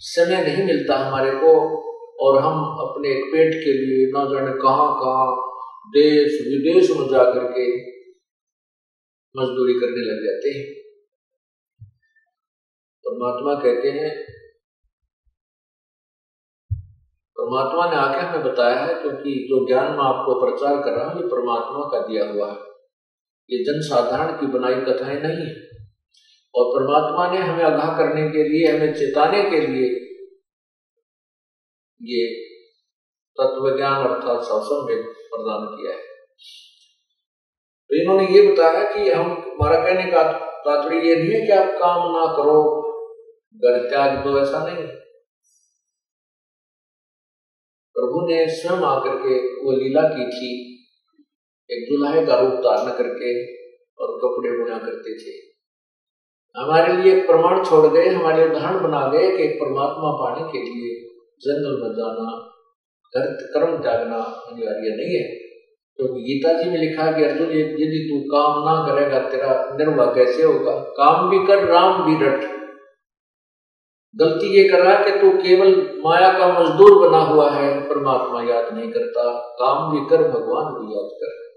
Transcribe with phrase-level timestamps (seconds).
[0.00, 1.52] समय नहीं मिलता हमारे को,
[2.20, 5.50] और हम अपने पेट के लिए न जाने कहाँ कहाँ
[5.88, 7.64] देश, विदेश में जाकर के
[9.34, 10.80] मजदूरी करने लग जाते हैं।
[13.04, 14.10] परमात्मा कहते हैं,
[17.36, 21.22] परमात्मा ने आके हमें बताया है, क्योंकि जो ज्ञान मैं आपको प्रचार कर रहा हूँ,
[21.22, 22.58] ये परमात्मा का दिया हुआ है।
[23.50, 25.79] ये जनसाधारण की बनाई कथाएँ नहीं है।
[26.54, 30.06] और परमात्मा ने हमें आगाह करने के लिए, हमें चेताने के लिए
[32.02, 32.50] ये
[33.40, 36.02] तत्व ज्ञान अर्थात सत्संग प्रदान किया है।
[37.90, 41.66] तो इन्होंने ये बताया कि हम, हमारा कहने का तात्पर्य ये नहीं है कि आप
[41.66, 42.80] काम ना करो,
[43.56, 44.86] घर त्याग दो, ऐसा नहीं।
[47.96, 50.70] प्रभु ने स्वयं आकर के वो लीला की थी,
[51.70, 53.54] एक दुल्हे का रूप धारण करके
[53.98, 55.49] और कपड़े बुना करते थे।
[56.56, 61.08] हमारे लिए एक प्रमाण छोड़ गए, हमारे उदाहरण बना गए कि परमात्मा पाने के लिए
[61.40, 62.46] जंगल में जाना
[63.54, 65.50] कर्म त्यागना अनिवार्य नहीं है।
[65.98, 70.42] तो गीता जी में लिखा कि अर्जुन यदि तू काम ना करेगा, तेरा निर्वाह कैसे
[70.42, 70.78] होगा?
[70.78, 72.40] काम भी कर, राम भी रट।
[74.16, 78.74] गलती ये कर रहा कि तू केवल माया का मजदूर बना हुआ है, परमात्मा याद
[78.74, 81.50] नहीं करता। काम भी कर, भगवान भी याद कर।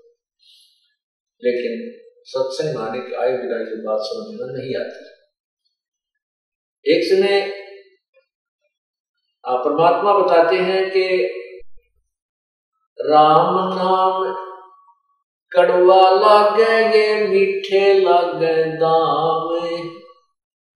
[1.44, 5.10] लेकिन सत्संग आने के आए बिना ये बात समझ में नहीं आती।
[6.86, 7.42] एक समय
[9.46, 11.06] परमात्मा बताते हैं कि
[13.00, 14.34] राम नाम
[15.52, 19.54] कड़वा लागे, ये मीठे लागे दाम।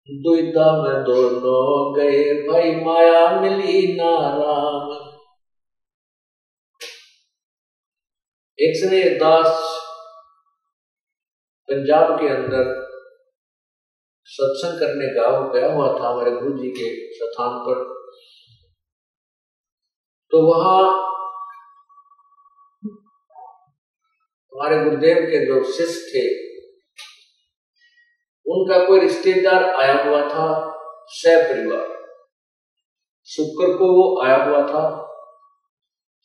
[0.09, 4.91] दुविधा में दोनों गए, भाई माया मिली ना राम।
[8.59, 9.76] एक समय दास
[11.69, 12.87] पंजाब के अंदर
[14.25, 17.83] सत्संग करने का गया हुआ था हमारे गुरु जी के स्थान पर।
[20.31, 20.79] तो वहाँ
[24.53, 26.25] हमारे गुरुदेव के जो शिष्य थे,
[28.45, 30.73] उनका कोई रिश्तेदार आया हुआ था,
[31.07, 31.85] सह परिवार।
[33.23, 34.83] शुक्र को वो आया हुआ था,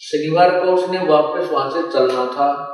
[0.01, 2.72] शनिवार को उसने वापस वहाँ से चलना था।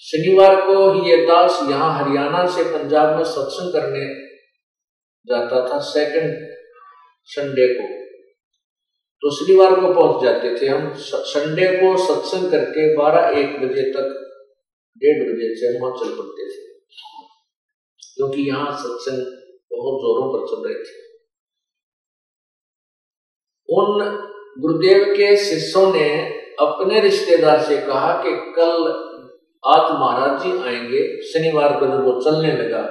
[0.00, 4.26] शनिवार को ये दास यहाँ हरियाणा से पंजाब में सत्संग करने
[5.26, 6.56] जाता था सेकंड
[7.24, 8.06] संडे को।
[9.20, 14.36] तो शनिवार को पहुँच जाते थे हम। संडे को सत्संग करके बारह एक बजे तक,
[14.98, 16.66] डेढ़ बजे से हम चल पड़ते थे।
[18.16, 19.18] क्योंकि यहाँ सत्संग
[19.72, 21.06] बहुत जोरों पर चल रहे थे।
[23.68, 24.16] उन
[24.58, 26.22] गुरुदेव के शिष्यों ने
[26.60, 29.05] अपने रिश्तेदार से कहा कि कल
[29.68, 32.82] आज महाराज जी आएँगे, शनिवार को जब वो चलने लगा,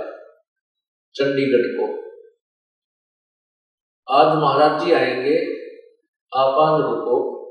[1.16, 1.86] चंडीगढ़ को।
[4.14, 5.38] आज महाराज जी आएँगे
[6.38, 7.46] आप आज रुको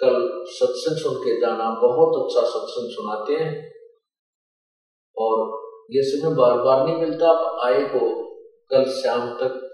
[0.00, 3.72] कल सत्संग सुन के जाना, बहुत अच्छा सत्संग सुनाते हैं।
[5.18, 5.60] और
[5.90, 8.24] ये समय बार बार नहीं मिलता, आप आए को
[8.70, 9.70] कल शाम तक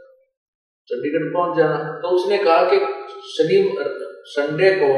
[0.89, 2.77] चंडीगढ़ पहुँच जाना। तो उसने कहा कि
[3.29, 3.77] शनि,
[4.25, 4.93] संडे को,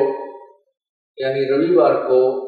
[1.18, 2.45] यानी रविवार को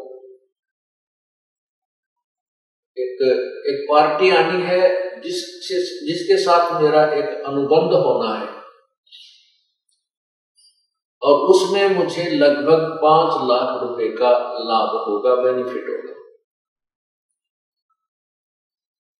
[3.22, 4.88] एक एक पार्टी आनी है
[5.20, 5.58] जिस
[6.06, 8.58] जिसके साथ मेरा एक अनुबंध होना है।
[11.22, 16.18] और उसमें मुझे लगभग पाँच लाख रुपए का लाभ होगा बेनिफिट होगा।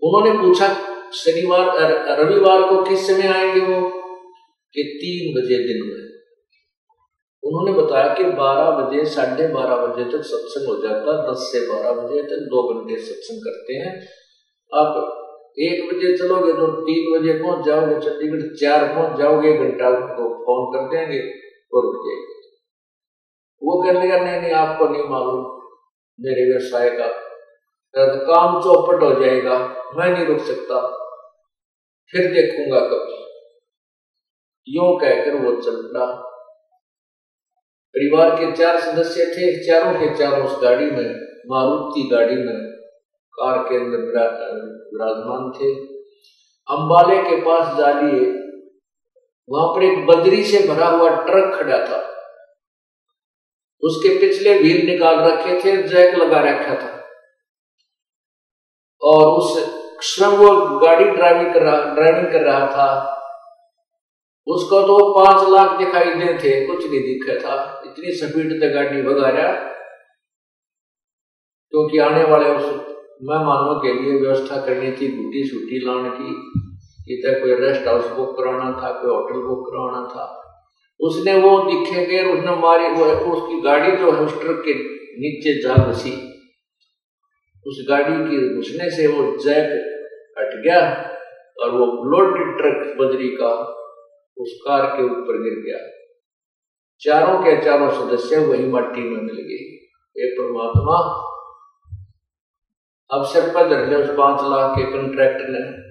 [0.02, 0.74] उन्होंने पूछा,
[1.10, 1.78] शनिवार,
[2.20, 3.90] रविवार को किस समय आएँगे वो?
[4.74, 6.07] कि तीन बजे दिन में।
[7.48, 11.60] उन्होंने बताया कि 12 बजे, साढ़े बारह बजे तक सत्संग हो जाता है दस से
[11.68, 13.92] बारह बजे तक दो घंटे सत्संग करते हैं।
[14.72, 14.98] आप
[15.58, 20.66] एक बजे चलोगे तो तीन बजे पहुँच जाओगे, चंडीगढ़ चार पहुँच जाओगे घंटा को फ़ोन
[20.74, 21.20] कर देंगे,
[21.72, 22.36] और रुक जाएगी
[23.62, 25.40] वो कहने का नहीं नहीं, आपको नहीं मालूम,
[26.18, 27.08] मेरे व्यवसाय का
[27.94, 29.58] तो काम चौपट हो जाएगा,
[29.96, 30.80] मैं नहीं रुक सकता।
[32.12, 33.16] फिर देखूँगा कभी
[34.66, 36.06] यो कहकर वो चल पड़ा
[37.98, 41.14] परिवार के चार सदस्य थे, चारों के चारों उस गाड़ी में
[41.46, 42.72] मारुति गाड़ी में,
[43.32, 45.72] कार के अंदर विराजमान थे।
[46.68, 48.44] अंबाले के पास जा लिए
[49.50, 52.14] वहाँ पर एक बदरी से भरा हुआ ट्रक खड़ा था।
[53.82, 57.04] उसके पिछले व्हील निकाल रखे थे, जैक लगा रखा था।
[59.02, 63.14] और उस श्रम वो गाड़ी ड्राइविंग कर रहा ड्राइविंग कर रहा था।
[64.46, 69.02] उसको तो पाँच लाख दिखाई दे थे कुछ नहीं दिखा था। इतनी स्पीड से गाड़ी
[69.02, 69.52] भगा रहा
[71.72, 72.64] क्योंकि आने वाले उस
[73.22, 76.30] मेहमानों के लिए व्यवस्था करनी थी गुटी सूटी लाने की,
[77.14, 80.26] इधर कोई रेस्ट हाउस बुक कराना था, कोई होटल बुक कराना था।
[81.00, 84.74] उसने वो दिखे गए, उसने मारी, वो उसकी गाड़ी जो है उस ट्रक के
[85.20, 86.12] नीचे जा घुसी
[87.66, 89.70] उस गाड़ी की घुसने से वो जैक
[90.38, 90.80] हट गया
[91.62, 93.50] और वो लोडेड ट्रक बजरी का
[94.36, 95.97] उस कार के ऊपर गिर गया।
[97.00, 99.64] चारों के चारों सदस्य वही मट्टी में मिल गए।
[100.16, 101.24] हे परमात्मा
[103.10, 105.88] अब सिर पर धर उस पाँच लाख के कंट्रैक्ट ने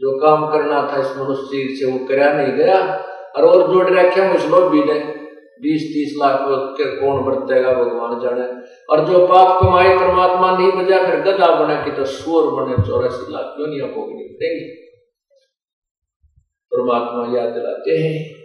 [0.00, 2.96] जो काम करना था इस मनुष्य से वो कराया नहीं गया,
[3.36, 5.20] और और जोड़ रखे लोग भी ने
[5.62, 6.40] बीस तीस लाख
[6.76, 8.42] के कौन बरतेगा, भगवान जाने।
[8.90, 13.32] और जो पाप कमाए परमात्मा नहीं बजा, फिर गदा बने कि तो सोर बने, चौरासी
[13.32, 14.86] लाख नहीं भोगनी पड़ेगी।
[16.72, 18.39] परमात्मा याद दिलाते हैं।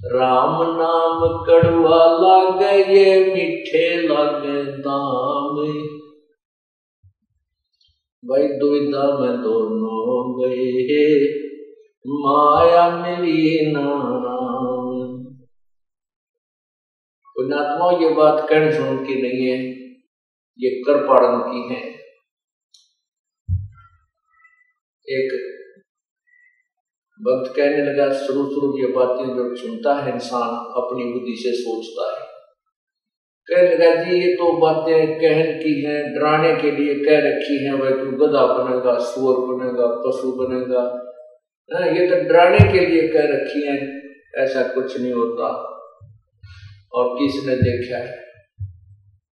[0.00, 5.56] राम नाम कड़वा लागे, ये मीठे लागे दाम।
[8.24, 11.26] भाई, दुविधा में दोनों गए,
[12.06, 14.10] माया मिली नाम
[17.36, 19.58] पुण्यात्मा ये बात कर्ण सुन की नहीं है,
[20.58, 21.82] ये कर पाड़न की है।
[25.08, 25.59] एक
[27.20, 30.48] भक्त कहने लगा शुरू शुरू ये बातें जब सुनता है इंसान
[30.82, 32.28] अपनी बुद्धि से सोचता है।
[33.48, 37.72] कहने लगा जी ये तो बातें कहन की हैं डराने के लिए कह रखी हैं
[37.72, 40.82] वह तू गधा बनेगा सुअर बनेगा पशु बनेगा।
[41.70, 44.00] हाँ, ये तो डराने के लिए कह रखी है
[44.44, 45.66] ऐसा कुछ नहीं होता।
[46.94, 47.98] और किसने देखा?
[47.98, 48.16] है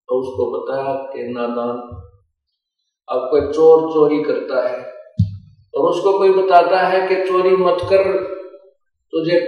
[0.09, 1.77] तो उसको बताया कि नादान
[3.09, 4.94] अब कोई चोर चोरी करता है।
[5.75, 8.11] और उसको कोई बताता है कि चोरी मत कर,
[9.13, 9.39] तुझे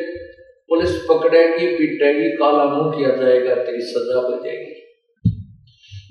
[0.69, 4.83] पुलिस पकड़ेगी, पीटेगी, काला मुँह किया जाएगा, तेरी सजा हो जाएगी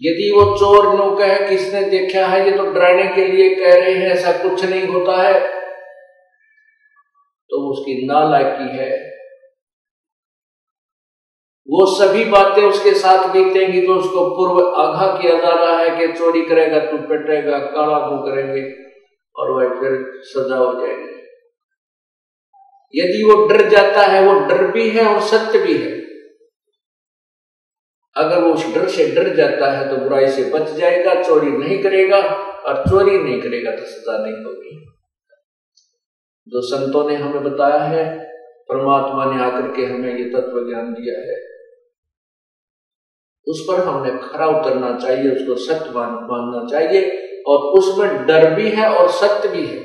[0.03, 3.95] यदि वो चोर नो कहे, किसने देखा है, ये तो डराने के लिए कह रहे
[3.95, 5.41] हैं, ऐसा कुछ नहीं होता है।
[7.51, 9.17] तो उसकी नालायकी है।
[11.69, 16.13] वो सभी बातें उसके साथ बीतेंगी तो उसको पूर्व आघा किया जा रहा है कि
[16.13, 18.86] चोरी करेगा, तू पिटेगा, काला मुँह करेंगे।
[19.37, 21.17] और वह फिर सजा हो जाएगी।
[22.95, 25.97] यदि वो डर जाता है, वो डर भी है और सत्य भी है।
[28.17, 31.83] अगर वो उस डर से डर जाता है तो बुराई से बच जाएगा, चोरी नहीं
[31.83, 32.19] करेगा
[32.67, 34.87] और चोरी नहीं करेगा तो सजा नहीं होगी।
[36.49, 38.25] जो संतों ने हमें बताया है,
[38.69, 41.37] परमात्मा ने आकर के हमें ये तत्व ज्ञान दिया है।
[43.49, 47.03] उस पर हमने खरा उतरना चाहिए, उसको सत्य मानना चाहिए।
[47.47, 49.85] और उसमें डर भी है और सत्य भी है।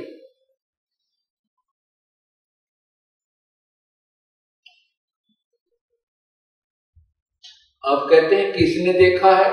[7.84, 9.52] आप कहते हैं किसने देखा है,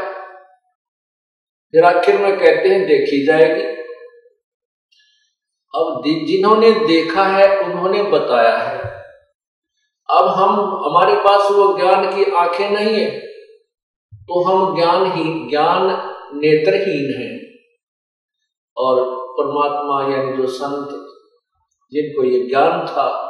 [1.72, 3.62] फिर आखिर में कहते हैं देखी जाएगी।
[5.74, 8.78] अब जिन्होंने देखा है, उन्होंने बताया है।
[10.08, 10.54] अब हम,
[10.86, 13.10] हमारे पास वो ज्ञान की आँखें नहीं है
[14.14, 15.84] तो हम ज्ञान ही, ज्ञान
[16.34, 17.37] नेत्रहीन है।
[18.78, 20.88] और परमात्मा यानी जो संत
[21.92, 23.24] जिनको ये ज्ञान था,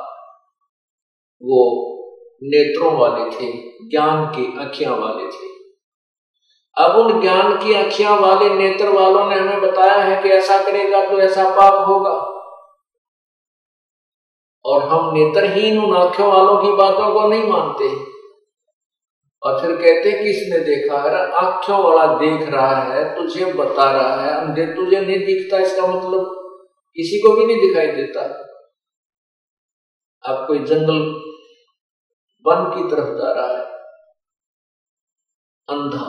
[1.43, 1.85] वो
[2.43, 3.53] नेत्रों वाले थे,
[3.89, 5.59] ज्ञान की अखियाँ वाले थे।
[6.85, 11.05] अब उन ज्ञान की अखियाँ वाले नेत्र वालों ने हमें बताया है कि ऐसा करेगा
[11.05, 12.35] तो ऐसा पाप होगा।
[14.65, 18.18] और हम नेत्रहीन उन आँखों वालों की बातों को नहीं मानते।
[19.43, 24.33] और फिर कहते किसने देखा है आँखों वाला देख रहा है, तुझे बता रहा है
[24.37, 26.35] अंधे तुझे नहीं दिखता, इसका मतलब
[26.97, 28.23] किसी को भी नहीं दिखाई देता।
[30.25, 30.99] अब कोई जंगल
[32.45, 33.63] वन की तरफ़ जा रहा है,
[35.69, 36.09] अंधा,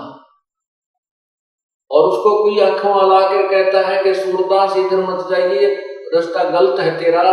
[1.92, 5.74] और उसको कोई आँखों वाला आकर कहता है कि सूरदास, इधर मत जाइए,
[6.16, 7.24] रास्ता गलत है तेरा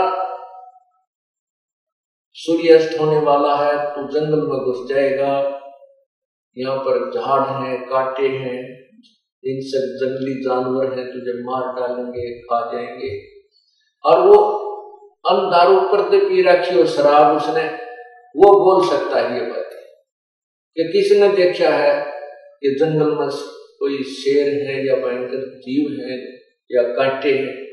[2.37, 5.33] सूर्य अस्त होने वाला है, तू जंगल में घुस जाएगा।
[6.59, 8.87] यहाँ पर झाड़ है, कांटे हैं
[9.45, 13.21] इन सब जंगली जानवर हैं, तुझे मार डालेंगे, खा जाएँगे।
[14.05, 14.67] और वो
[15.31, 17.69] अंधारू करते पी रखी हो शराब उसने,
[18.37, 19.71] वो बोल सकता है ये बात।
[20.77, 22.13] कि किसी ने देखा है
[22.63, 23.29] कि जंगल में
[23.79, 26.35] कोई शेर है या भयंकर जीव है
[26.73, 27.67] या कांटे हैं?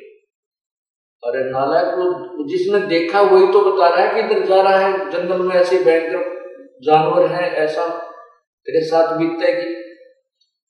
[1.24, 5.12] अरे नालायक, वो जिसने देखा वही तो बता रहा है कि इधर जा रहा है,
[5.12, 6.44] जंगल में ऐसे भयंकर
[6.84, 8.13] जानवर है, ऐसा
[8.68, 9.74] तेरे साथ कि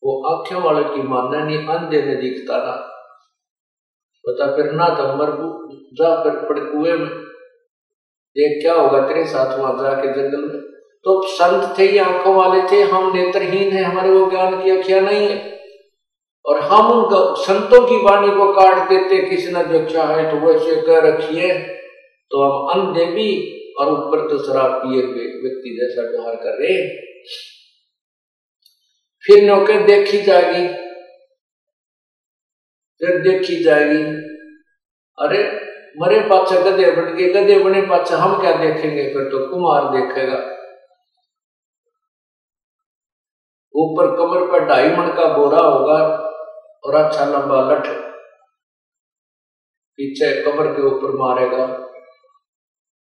[0.03, 2.89] वो आँखें वाले की मानना नहीं अंधे ने दिखता ना
[4.25, 5.31] बता फिर ना तो मर
[5.93, 7.09] जा फिर पड़े कुएँ में।
[8.35, 10.61] देख क्या होगा तेरे साथ वहाँ जाके जंगल में?
[11.05, 14.99] तो संत थे, ये आँखों वाले थे, हम नेत्रहीन है, हमारे वो ज्ञान की अखिया
[15.01, 15.59] नहीं है।
[16.45, 20.75] और हम उनका संतों की वाणी को काट देते, किसी ने जो चाहे तो वैसे
[20.81, 21.53] कह रखिए
[22.31, 23.29] तो हम अंधे भी
[23.79, 25.01] और ऊपर तो शराब पिए
[25.43, 26.73] व्यक्ति जैसा व्यवहार कर रहे
[29.25, 30.67] फिर नौकर देखी जाएगी।
[32.99, 34.03] फिर देखी जाएगी।
[35.19, 35.63] अरे,
[36.01, 39.13] मरे पाचा गधे बन के गधे बने पाचा हम क्या देखेंगे?
[39.13, 40.37] फिर तो कुमार देखेगा।
[43.75, 46.07] ऊपर कमर पर ढाई मन का बोरा होगा
[46.83, 47.87] और अच्छा लंबा लठ
[49.97, 51.89] पीछे कमर के ऊपर मारेगा।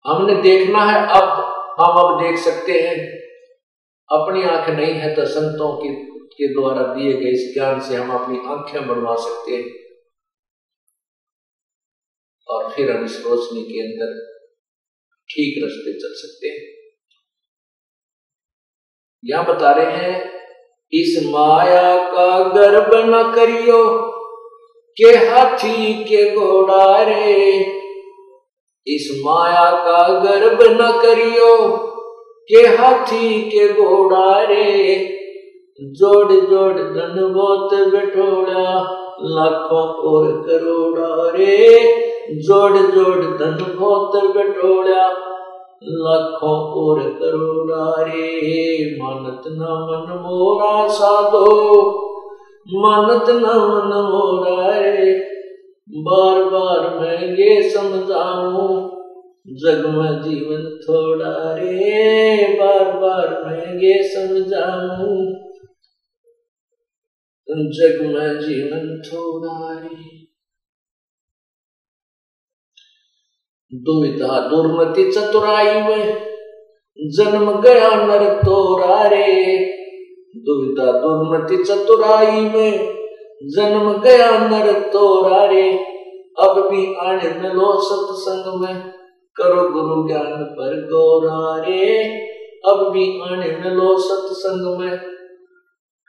[0.06, 1.28] हमने देखना है, अब
[1.80, 3.22] हम अब देख सकते हैं।
[4.18, 8.10] अपनी आँख नहीं है तो संतों की के द्वारा दिए गए इस ज्ञान से हम
[8.10, 9.82] अपनी आँखें बनवा सकते हैं।
[12.48, 14.32] और फिर हम इस रोशनी के अंदर
[15.30, 16.72] ठीक रास्ते चल सकते हैं।
[19.24, 20.32] यहाँ बता रहे हैं,
[20.92, 24.12] इस माया का गर्भ न करियो,
[24.96, 27.56] के हाथी के घोड़ा रे
[28.86, 31.78] इस माया का गर्भ न करियो,
[32.48, 34.72] के हाथी के घोड़ा रे
[35.80, 38.80] जोड़ जोड़ धन बहुत बैठोड़ा,
[39.20, 41.80] लाखों और करोड़ा रे।
[42.40, 45.08] जोड़ जोड़ धन बहुत बैठोड़ा,
[45.82, 51.46] लाखों और करोड़ा रे। मानत न मन मोरा साधो,
[52.74, 55.14] मानत न मन मोरा रे।
[55.90, 58.78] बार बार मैं ये समझाऊ,
[59.48, 65.41] जग में जीवन थोड़ा रे। बार बार मैं ये समझाऊ
[67.56, 69.82] जग में जीवन थोड़ा
[73.74, 76.32] दुविधा दुर्मति चतुराई में
[77.00, 79.58] जन्म गया नर तोरा रे
[80.36, 82.98] दुविधा दुर्मति चतुराई में
[83.42, 85.92] जन्म गया नर तोरा रे
[86.40, 88.92] अब भी आने मिलो सत्संग में,
[89.36, 92.04] करो गुरु ज्ञान पर गौरा रे
[92.68, 95.11] अब भी आने मिलो सत्संग में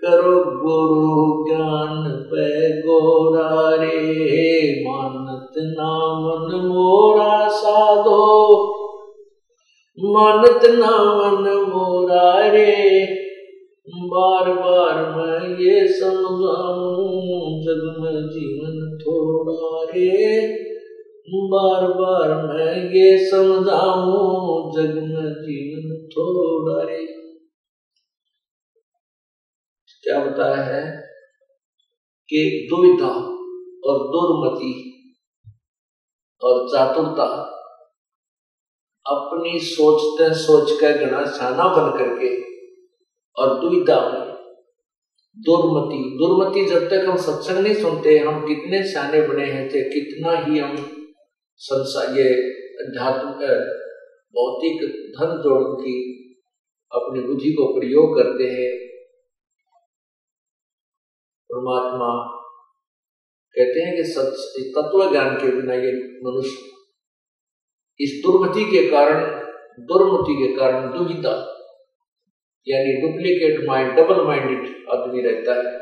[0.05, 8.23] करो गुरु ज्ञान पे गोरा रे मानत नामन मोरा साधो।
[9.99, 13.05] मानत नामन मोरा रे
[14.05, 20.47] बार बार मैं ये समझाऊं जग में जीवन थोड़ा रे
[21.35, 27.22] बार बार मैं ये समझाऊं जग में जीवन थोड़ा रे
[30.03, 30.81] क्या बताया है
[32.29, 33.11] कि दुविधा
[33.83, 34.73] और दुर्मति
[36.41, 37.25] और चातुरता
[39.05, 42.41] अपनी सोचते सोच कर गणा छाना बन करके
[43.35, 43.99] और दुविधा
[45.37, 50.31] दुर्मति। दुर्मति जब तक हम सत्संग नहीं सुनते, हम कितने सियाने बने हैं थे कितना
[50.31, 50.75] ही हम
[51.57, 52.29] संसार ये
[52.83, 53.31] अध्यात्म
[54.35, 55.97] भौतिक धन जोड़ की
[56.91, 58.82] अपनी बुद्धि को प्रयोग करते हैं
[61.63, 62.09] परमात्मा।
[63.55, 66.57] कहते हैं कि सच तत्व ज्ञान के बिना ये मनुष्य
[67.99, 69.19] इस दुर्मति के कारण
[69.79, 71.33] दुर्मति के कारण दुविधा,
[72.67, 75.77] यानी डुप्लीकेट माइंड डबल माइंडेड आदमी रहता है।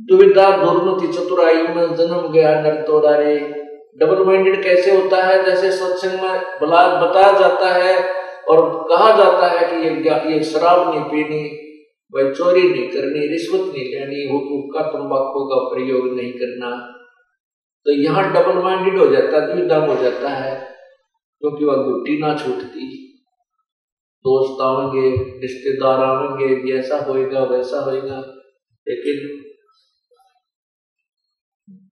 [0.00, 2.80] दुविधा दुर्मति चतुराई में जन्म गया नर
[3.98, 5.44] डबल माइंडेड कैसे होता है?
[5.44, 7.98] जैसे सत्संग में बला, बताया जाता है
[8.44, 11.63] और कहा जाता है कि ये ये शराब नहीं पीनी
[12.14, 16.90] भाई चोरी नहीं करनी, रिश्वत नहीं लेनी हुक्का तंबाकू का प्रयोग नहीं करना।
[17.86, 20.74] तो यहाँ डबल माइंडेड हो जाता, द्विधा हो जाता है,
[21.38, 22.86] क्योंकि वह गुट्टी ना छूटती।
[24.24, 25.08] दोस्त आवेंगे
[25.40, 28.20] रिश्तेदार आवेंगे ऐसा होएगा, वैसा होएगा।
[28.88, 29.40] लेकिन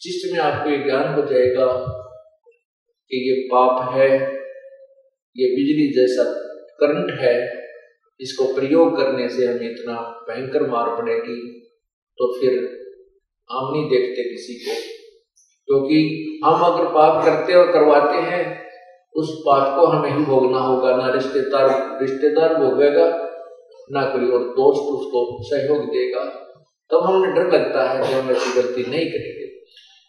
[0.02, 1.66] जिसमें आपको ये ज्ञान हो जाएगा
[3.10, 4.08] कि ये पाप है,
[5.36, 6.24] ये बिजली जैसा
[6.80, 7.51] करंट है
[8.22, 11.58] इसको प्रयोग करने से हमें इतना भयंकर मार पड़ेगी
[12.18, 12.82] तो फिर
[13.50, 15.02] हम नहीं देखते किसी को।
[15.66, 18.62] क्योंकि तो हम अगर पाप करते और करवाते हैं,
[19.14, 23.08] उस पाप को हमें ही भोगना होगा, ना रिश्तेदार रिश्तेदार भोगेगा,
[23.92, 28.30] ना कोई और दोस्त उसको सहयोग देगा। तब तो हमें डर लगता है कि हम
[28.30, 29.46] ऐसी गलती नहीं करेंगे।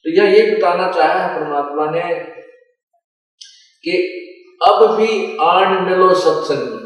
[0.05, 2.15] तो यह यही बताना चाहा परमात्मा ने
[3.83, 4.19] कि
[4.65, 6.82] अब भी आण मिलो सत्संग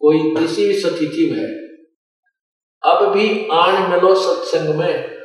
[0.00, 1.60] कोई किसी भी स्थिति में
[2.92, 5.18] अब भी आण मिलो सत्संग में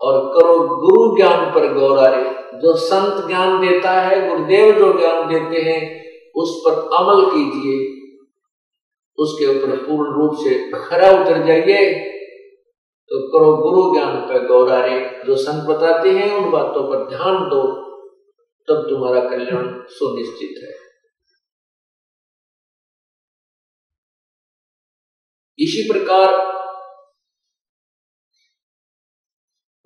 [0.00, 5.70] और करो गुरु ज्ञान पर गौरारे जो संत ज्ञान देता है, गुरुदेव जो ज्ञान देते
[5.70, 6.04] हैं,
[6.36, 8.04] उस पर अमल कीजिए।
[9.18, 11.94] उसके ऊपर पूर्ण रूप से खरा उतर जाइए।
[13.08, 17.62] तो करो गुरु ज्ञान पर गौरारे जो संत बताते हैं, उन बातों पर ध्यान दो,
[18.68, 20.83] तब तुम्हारा कल्याण सुनिश्चित है।
[25.58, 26.32] इसी प्रकार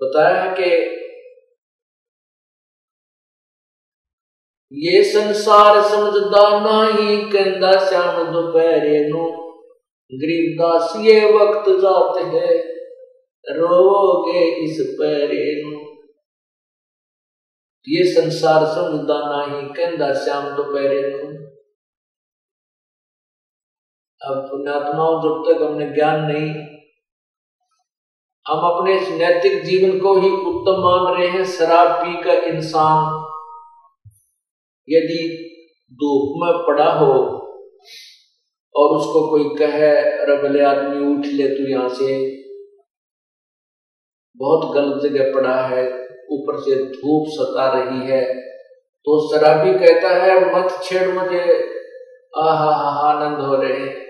[0.01, 0.71] बताया है कि
[4.73, 9.23] ये संसार समझदा नहीं कहता श्याम दोपहरे नु
[10.13, 12.57] गरीबदास ये वक्त जाते है
[13.59, 15.77] रोगे इस पैरे नु।
[17.89, 21.29] ये संसार समझदा नहीं कहता श्याम दोपहरे नु।
[24.29, 26.51] अब पुण्यात्माओं जब तक हमने ज्ञान नहीं,
[28.49, 33.25] हम अपने इस नैतिक जीवन को ही उत्तम मान रहे हैं, शराब पी कर इंसान।
[34.89, 35.45] यदि
[35.93, 37.13] धूप में पड़ा हो
[38.75, 42.39] और उसको कोई कहे, अरे भले आदमी उठ ले तू यहाँ से।
[44.37, 45.87] बहुत गलत जगह पड़ा है,
[46.33, 48.41] ऊपर से धूप सता रही है।
[49.07, 51.69] तो शराबी कहता है, मत छेड़ मुझे
[52.39, 54.08] आहा हा आनंद हो रहे हैं।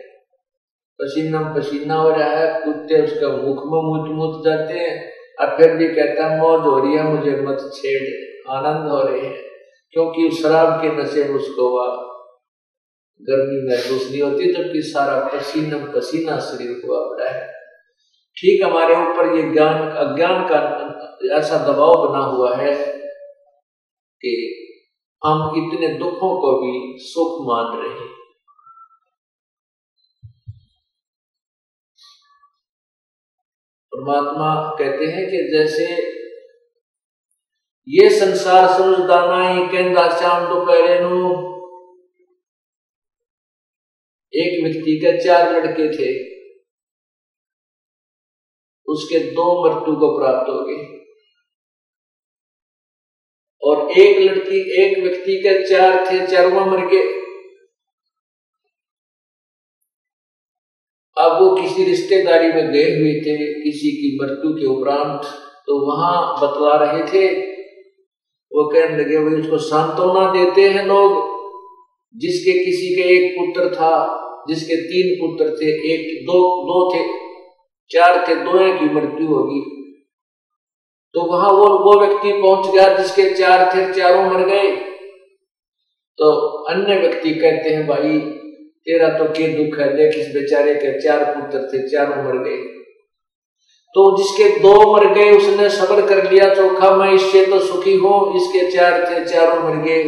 [1.02, 5.74] पसीना पसीना हो रहा है कुत्ते उसका मुख में मुत मुत जाते हैं, और फिर
[5.74, 9.42] भी कहता है, मौत हो रही है, मुझे मत छेड़, आनंद हो रहे हैं।
[9.90, 12.08] क्योंकि शराब के नशे में उसको वह
[13.22, 17.52] गर्मी महसूस नहीं होती जबकि सारा पसीना पसीना शरीर को पड़ा है।
[18.36, 20.58] ठीक हमारे ऊपर ये ज्ञान अज्ञान का
[21.38, 22.74] ऐसा दबाव बना हुआ है
[24.16, 24.64] कि
[25.26, 28.17] हम इतने दुखों को भी सुख मान रहे हैं।
[33.94, 36.18] परमात्मा कहते हैं कि जैसे
[37.88, 41.48] ये संसार समझदाना ही कहता श्याम दोपहरे नु।
[44.34, 46.38] एक व्यक्ति के चार लड़के थे।
[48.86, 50.98] उसके दो मृत्यु को प्राप्त हो गए।
[53.62, 57.27] और एक लड़की, एक व्यक्ति के चार थे, चारों मर गए।
[61.28, 65.22] अब वो किसी रिश्तेदारी में गए हुए थे, किसी की मृत्यु के उपरांत
[65.66, 67.40] तो वहाँ बतला रहे थे।
[68.52, 71.38] वो कहने लगे, भाई, उसको सांत्वना देते हैं लोग।
[72.16, 77.08] जिसके किसी के एक पुत्र था, जिसके तीन पुत्र थे, एक दो दो थे,
[77.90, 79.60] चार थे दो की मृत्यु होगी।
[81.14, 84.76] तो वहाँ वो वो व्यक्ति पहुँच गया, जिसके चार थे, चारों मर गए।
[86.18, 88.37] तो अन्य व्यक्ति कहते हैं, भाई
[88.88, 92.56] तेरा तो के दुख है देख इस बेचारे के चार पुत्र थे चारों मर गए
[93.94, 98.14] तो जिसके दो मर गए उसने सबर कर लिया चौखा मैं इससे तो सुखी हूँ
[98.36, 100.00] इसके चार थे चारों मर गए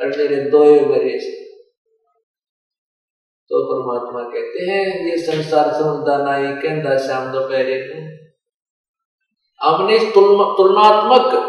[0.00, 1.18] और मेरे दो मरे
[3.50, 8.02] तो परमात्मा कहते हैं ये संसार समझदा नहीं कहता शाम दोपहरे को
[9.60, 11.40] हमने तुलनात्मक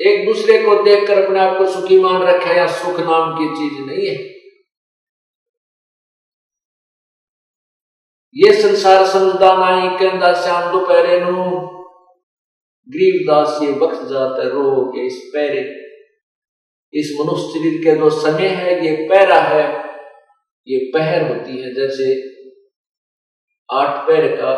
[0.00, 3.54] एक दूसरे को देखकर अपने आप को सुखी मान रखा है या सुख नाम की
[3.54, 4.37] चीज़ नहीं है
[8.36, 11.44] ये संसार समझदा नहीं कहता श्याम दोपहरे नु।
[12.88, 15.60] गरीबदास ये वक्त जाता रो के इस पैरे,
[16.94, 19.84] इस मनुष्य शरीर के जो समय है, ये पैरा है,
[20.66, 22.06] ये पहर होती है, जैसे
[23.74, 24.52] आठ पैर का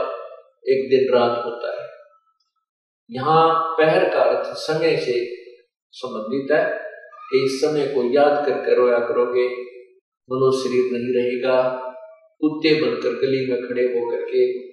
[0.68, 1.88] एक दिन रात होता है।
[3.10, 5.24] यहाँ पहर का अर्थ समय से
[5.92, 6.64] संबंधित है,
[7.30, 9.48] कि इस समय को याद कर रोया करोगे,
[10.28, 11.86] मनुष्य शरीर नहीं रहेगा।
[12.40, 14.70] कुत्ते बनकर गली में खड़े होकर के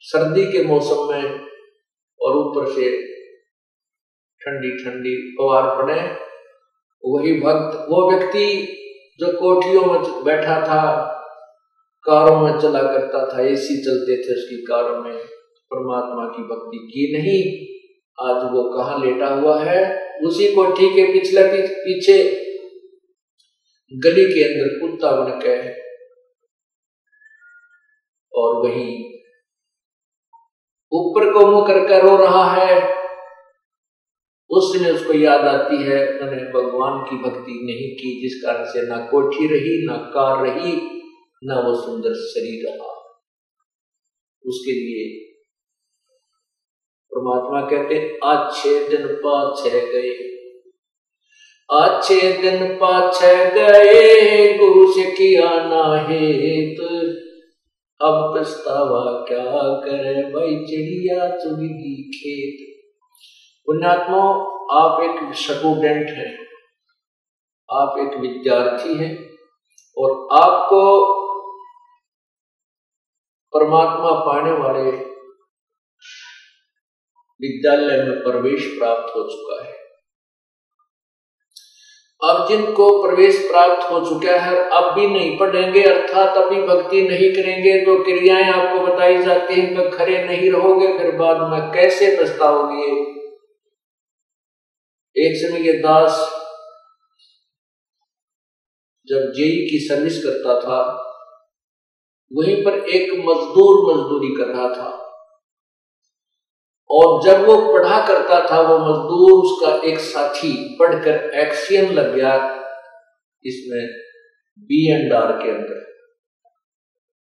[0.00, 1.46] सर्दी के मौसम में
[2.20, 3.08] और ऊपर से
[4.40, 6.28] ठंडी ठंडी पवार पड़े।
[7.04, 8.74] वही भक्त, वो व्यक्ति
[9.20, 11.04] जो कोठियों में बैठा था,
[12.04, 15.18] कारों में चला करता था, एसी चलते थे, उसकी कारों में
[15.74, 17.68] परमात्मा की भक्ति की नहीं।
[18.26, 20.08] आज वो कहा लेटा हुआ है?
[20.26, 22.24] उसी कोठी के पिछले पीछे
[23.94, 25.87] गली के अंदर कुत्ता बन के
[28.38, 29.14] और वही
[30.92, 32.98] ऊपर को मुँह करके रो रहा है।
[34.50, 38.82] उस समय उसको याद आती है, मैंने भगवान की भक्ति नहीं की, जिस कारण से
[38.82, 41.00] ना कोठी रही, ना कार रही,
[41.44, 42.94] ना वो सुंदर शरीर रहा।
[44.46, 45.28] उसके लिए
[47.14, 50.38] परमात्मा कहते अच्छे दिन पाछे गए।
[51.70, 56.97] अच्छे दिन पाछे गए, गुरु से किया ना हेत।
[58.04, 59.44] अब पछतावा क्या
[59.80, 60.22] करे?
[60.22, 62.82] भाई चिड़िया चुगी खेत।
[63.66, 64.30] पुण्यात्मा,
[64.72, 66.46] आप एक स्टूडेंट हैं।
[67.72, 69.30] आप एक विद्यार्थी हैं
[69.98, 71.14] और आपको
[73.54, 74.90] परमात्मा पाने वाले
[77.40, 79.87] विद्यालय में प्रवेश प्राप्त हो चुका है।
[82.22, 87.32] अब जिनको प्रवेश प्राप्त हो चुका है, अब भी नहीं पढ़ेंगे, अर्थात अभी भक्ति नहीं
[87.34, 92.16] करेंगे तो क्रियाएँ आपको बताई जाती हैं कि खरे नहीं रहोगे, फिर बाद में कैसे
[92.16, 92.86] पछताओगे?
[95.16, 96.18] एक समय ये दास
[99.08, 100.80] जब जेई की सर्विस करता था,
[102.32, 105.07] वहीं पर एक मजदूर मजदूरी कर रहा था।
[106.90, 112.34] और जब वो पढ़ा करता था, वो मजदूर उसका एक साथी पढ़कर एक्सियन लग गया
[113.44, 113.86] इसमें
[114.60, 115.84] बी एंड आर के अंदर,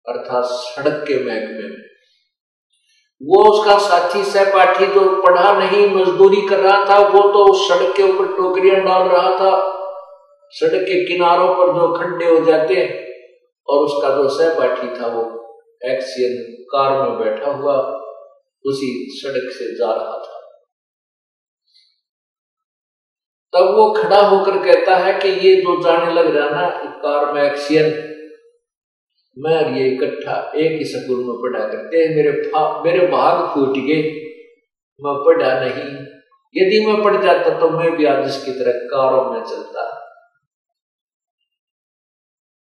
[0.06, 1.82] अर्थात सड़क के महकमे में।
[3.22, 7.96] वो उसका साथी सहपाठी जो पढ़ा नहीं, मजदूरी कर रहा था, वो तो उस सड़क
[7.98, 9.52] के ऊपर टोकरियाँ डाल रहा था।
[10.54, 12.90] सड़क के किनारों पर जो खड्डे हो जाते हैं
[13.68, 15.22] और उसका जो सहपाठी था वो
[15.86, 16.36] एक्सियन
[16.72, 17.76] कार में बैठा हुआ
[18.66, 20.40] उसी सड़क से जा रहा था।
[23.54, 27.44] तब वो खड़ा होकर कहता है कि ये जो जाने लग रहा ना कार में
[27.44, 28.14] एक्सियन
[29.38, 32.32] मैं और ये इकट्ठा एक ही स्कूल में पढ़ा करते हैं। मेरे
[32.84, 34.02] मेरे भाग फूट गए।
[35.02, 36.06] मैं पढ़ा नहीं।
[36.56, 39.84] यदि मैं पढ़ जाता तो मैं भी आज इसकी तरह कारों में चलता।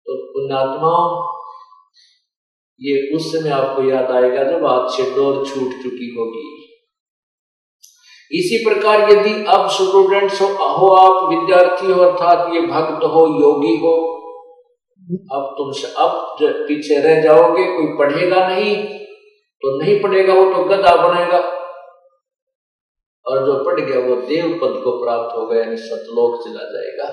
[0.06, 1.39] तो पुण्यात्माओं
[2.80, 6.46] ये उस समय आपको याद आएगा जब हाथ से डोर छूट चुकी होगी।
[8.30, 13.76] इसी प्रकार यदि अब स्टूडेंट्स हो, हो आप विद्यार्थी हो अर्थात ये भक्त हो योगी
[13.78, 13.92] हो
[15.34, 15.70] अब तुम
[16.02, 16.12] अब
[16.68, 18.74] पीछे रह जाओगे कोई पढ़ेगा नहीं
[19.62, 21.38] तो नहीं पढ़ेगा वो तो गदा बनेगा।
[23.26, 27.08] और जो पढ़ गया वो देव पद को प्राप्त हो गया यानी सतलोक चला जाएगा।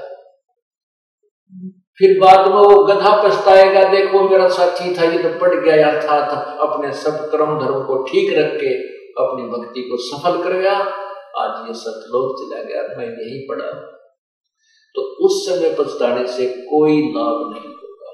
[1.99, 6.17] फिर बाद में वो गधा पछताएगा देखो मेरा साथी था ये तो पड़ गया था,
[6.23, 8.73] था। अपने सब कर्म धर्म को ठीक रख के
[9.21, 10.75] अपनी भक्ति को सफल कर गया।
[11.37, 13.71] आज ये सतलोक चला गया मैं यही पढ़ा
[14.95, 18.11] तो उस समय पछताने से कोई लाभ नहीं होगा।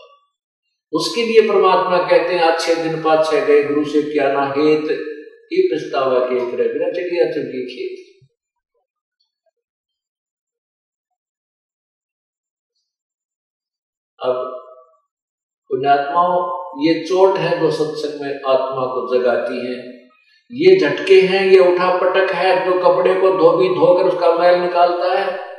[0.94, 4.90] उसके लिए परमात्मा कहते हैं अच्छे दिन पाछे गए गुरु से क्या ना हेत।
[5.54, 8.03] ये पछतावा के बिना चलिए चलिए खेत।
[14.24, 14.36] अब
[15.70, 16.38] पुण्यात्माओं,
[16.88, 19.76] ये चोट है जो सत्संग में आत्मा को जगाती है।
[20.52, 25.14] ये झटके हैं, ये उठा पटक है, जो कपड़े को धोबी धोकर उसका मैल निकालता
[25.14, 25.54] है।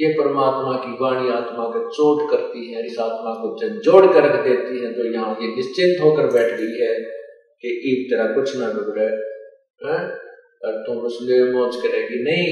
[0.00, 4.44] ये परमात्मा की वाणी आत्मा को चोट करती है, इस आत्मा को जोड़ कर रख
[4.44, 6.94] देती है, जो यहाँ ये निश्चिंत होकर बैठ गई है
[7.62, 9.08] कि ईद तेरा कुछ ना बिगड़े
[10.64, 12.46] और तुम उसमें मौज करेगी। नहीं,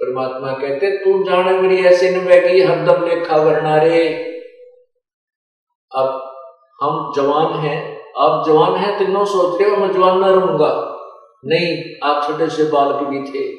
[0.00, 4.27] परमात्मा कहते, तू जाने मेरी ऐसे न बैगी हरदम लेखा वरना रे।
[5.94, 6.34] अब
[6.82, 10.94] हम जवान हैं। आप जवान हैं तीनों सोच रहे हो, मैं जवान ना रहूँगा?
[11.44, 13.52] नहीं, आप छोटे से बालक भी थे।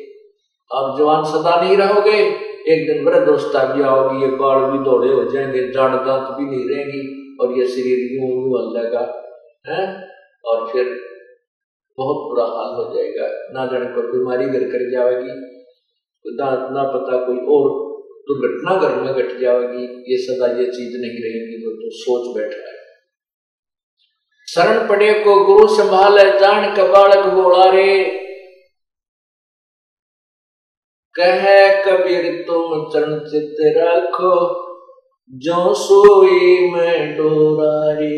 [0.75, 3.29] आप जवान सदा नहीं रहोगे। एक दिन वृद्ध
[3.75, 7.67] भी आओगी ये बाल भी दौड़े हो जाएँगे, जाड़ दांत भी नहीं रहेंगी और ये
[7.67, 9.33] शरीर यूँ यूँ हल्लेगा
[9.67, 10.09] है?
[10.45, 10.85] और फिर
[11.97, 15.49] बहुत बुरा हाल हो जाएगा। ना जाने कोई बीमारी घर कर जाएगी
[16.27, 17.88] ना ना पता कोई और
[18.27, 18.35] तो
[18.79, 22.77] घर में घट जाएगी ये सदा ये चीज़ नहीं रहेगी तो, तो सोच बैठा है।
[24.47, 27.91] शरण पड़े को गुरु संभाल जान कबाड़क बोला रे
[31.15, 31.43] कह
[31.83, 34.35] कबीर तुम चरण चित रखो
[35.33, 38.15] जो सोई में डोरा रे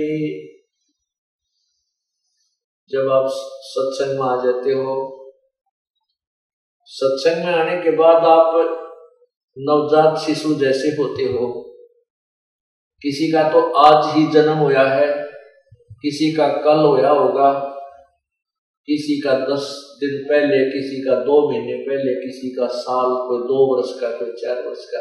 [2.91, 3.25] जब आप
[3.71, 4.95] सत्संग में आ जाते हो
[6.85, 8.77] सत्संग में आने के बाद आप
[9.57, 11.61] नवजात शिशु जैसे होते हो।
[13.01, 15.23] किसी का तो आज ही जन्म होया है,
[16.01, 17.53] किसी का कल होया होगा,
[18.85, 23.75] किसी का दस दिन पहले, किसी का दो महीने पहले, किसी का साल कोई दो
[23.75, 24.99] वर्ष का, कोई चार वर्ष का।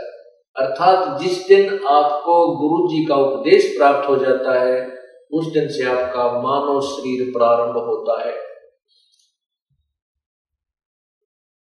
[0.65, 4.93] अर्थात जिस दिन आपको गुरु जी का उपदेश प्राप्त हो जाता है,
[5.33, 8.50] उस दिन से आपका मानव शरीर प्रारंभ होता है।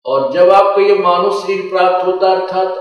[0.09, 2.77] और जब आपको ये मानव शरीर प्राप्त होता अर्थात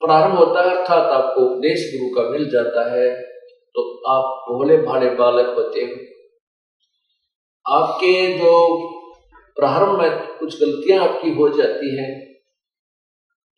[0.00, 3.08] प्रारंभ होता है, अर्थात आपको उपदेश गुरु का मिल जाता है
[3.74, 5.96] तो आप भोले भाले बालक होते हो।
[7.66, 8.52] आपके जो
[9.56, 12.12] प्रारंभ में कुछ गलतियाँ आपकी हो जाती हैं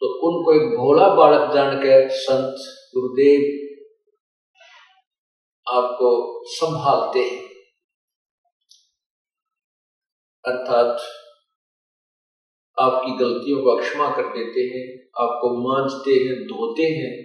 [0.02, 2.62] तो उनको एक भोला बालक जान के संत
[2.94, 3.40] गुरुदेव
[5.66, 6.10] आपको
[6.50, 7.42] संभालते हैं।
[10.44, 11.02] अर्थात
[12.78, 14.84] आपकी गलतियों को क्षमा कर देते हैं,
[15.26, 17.22] आपको मांझते हैं, धोते हैं।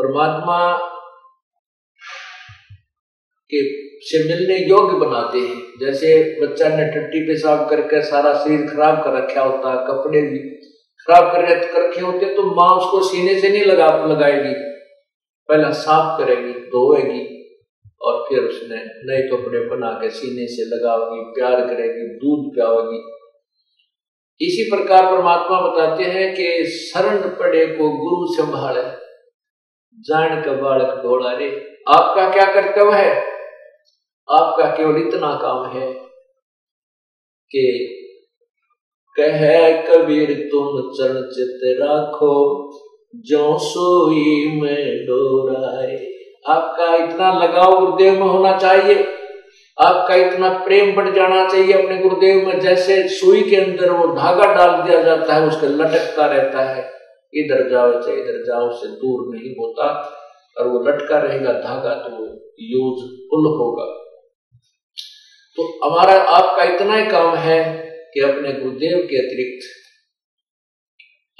[0.00, 0.78] परमात्मा
[3.50, 9.04] के से मिलने योग्य बनाते हैं। जैसे बच्चा ने टट्टी पेशाब करके सारा शरीर खराब
[9.04, 10.38] कर रखा होता है कपड़े भी
[11.00, 11.42] खराब कर
[11.80, 14.54] रखे होते तो माँ उसको सीने से नहीं लगा, लगाएगी।
[15.48, 17.36] पहला साफ़ करेगी, धोएगी,
[18.00, 22.98] और फिर उसने नए कपड़े बना के सीने से लगाओगी, प्यार करेगी, दूध प्याओगी।
[24.40, 28.82] इसी प्रकार परमात्मा बताते हैं कि शरण पड़े को गुरु संभाले,
[30.00, 33.20] जान का बालक दौड़ा रे। आपका क्या कर्तव्य है?
[34.30, 35.92] आपका केवल इतना काम है
[37.50, 37.92] कि
[39.16, 42.66] कह कबीर, तुम चरण चित राखो,
[43.16, 46.06] जो सोई में डोराए।
[46.48, 49.15] आपका इतना लगाव गुरुदेव में होना चाहिए।
[49.78, 54.54] आपका इतना प्रेम बढ़ जाना चाहिए अपने गुरुदेव में, जैसे सुई के अंदर वो धागा
[54.54, 56.92] डाल दिया जाता है, उसका लटकता रहता है।
[57.34, 59.88] इधर जाओ, चाहे इधर जाओ से दूर नहीं होता,
[60.56, 62.24] और वो लटका रहेगा धागा तो
[62.60, 63.84] यूज़ फुल होगा।
[65.58, 67.64] तो हमारा, आपका इतना ही काम है
[68.14, 69.68] कि अपने गुरुदेव के अतिरिक्त,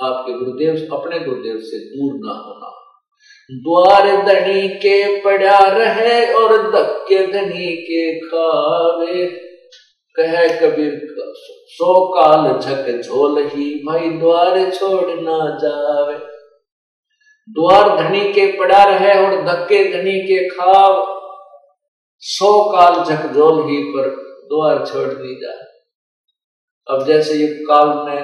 [0.04, 2.85] आपके गुरुदेव, अपने गुरुदेव से दूर ना होना।
[3.50, 9.26] द्वार धनी के पड़ा रहे और धक्के धनी के खावे।
[10.16, 10.94] कह कबीर
[11.68, 16.14] सो काल झक झोल ही भाई द्वार छोड़ ना जावे।
[17.48, 21.04] द्वार धनी के पड़ा रहे और धक्के धनी के खाव।
[22.22, 24.08] सौ काल झकझोल ही पर
[24.50, 25.64] द्वार छोड़ दी जाए।
[26.86, 28.20] अब जैसे ये काल ने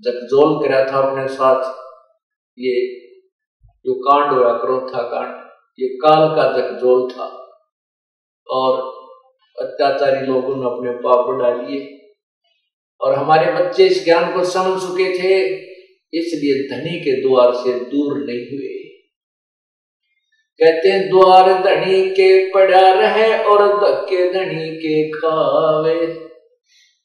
[0.00, 1.62] झकझोल करा था अपने साथ,
[2.58, 2.74] ये
[3.86, 5.44] जो कांड हुआ क्रोथा कांड,
[5.78, 7.40] ये काल का झकझोल था।
[8.50, 8.94] और
[9.60, 12.00] अत्याचारी लोगों ने अपने पाप बढ़ा लिए।
[13.00, 15.64] और हमारे बच्चे इस ज्ञान को समझ चुके थे,
[16.18, 18.84] इसलिए धनी के द्वार से दूर नहीं हुए।
[20.62, 26.28] कहते हैं, द्वार धनी के पड़ा रहे और धक्के धनी के खावे।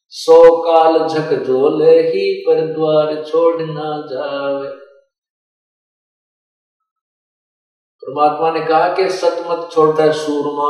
[0.10, 4.89] सो काल झकझोल ही पर द्वार छोड़ ना जावे।
[8.10, 10.70] परमात्मा ने कहा कि सत मत छोड़ता है सूरमा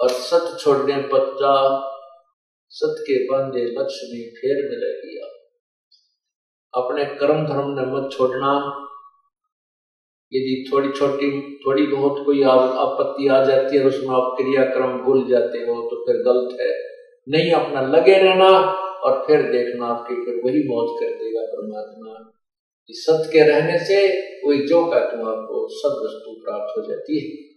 [0.00, 1.54] और सत छोड़ने पत्ता
[2.72, 5.18] सत के बंदे लक्ष्मी फिर मिलेगी
[6.74, 8.52] अपने कर्म धर्म ने मत छोड़ना।
[10.32, 15.58] यदि थोड़ी छोटी, थोड़ी बहुत कोई आपत्ति आ जाती है उसमें आप क्रियाक्रम भूल जाते
[15.58, 16.70] हो तो फिर गलत है।
[17.28, 18.48] नहीं, अपना लगे रहना
[19.04, 22.30] और फिर देखना आपकी फिर वही मौत कर देगा परमात्मा।
[22.90, 24.00] सत्य के रहने से
[24.44, 27.52] कोई जो का तुम आपको सब वस्तु प्राप्त हो जाती है।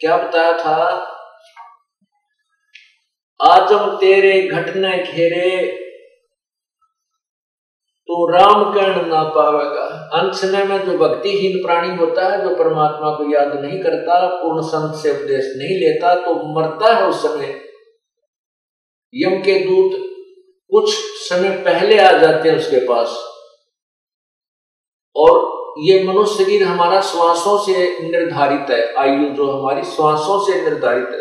[0.00, 1.08] क्या बताया था?
[3.40, 5.78] आज हम तेरे घटने घेरे
[8.08, 13.10] तो राम कर्ण ना पावेगा। अंत समय में जो भक्तिहीन प्राणी होता है, जो परमात्मा
[13.10, 17.60] को याद नहीं करता, पूर्ण संत से उपदेश नहीं लेता तो मरता है उस समय।
[19.14, 19.98] यम के दूत
[20.70, 20.94] कुछ
[21.28, 23.31] समय पहले आ जाते हैं उसके पास।
[25.16, 25.50] और
[25.88, 31.20] ये मनुष्य शरीर हमारा श्वासों से निर्धारित है, आयु जो हमारी श्वासों से निर्धारित है।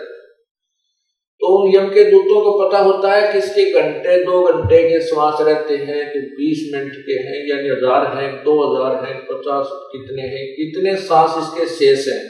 [1.42, 5.02] तो उन यम के दूतों को पता होता है कि इसके घंटे, दो घंटे के
[5.08, 9.70] श्वास रहते हैं, कि बीस मिनट के हैं, यानी हज़ार हैं, दो हज़ार हैं, पचास
[9.72, 12.28] कितने हैं कितने सांस इसके शेष हैं।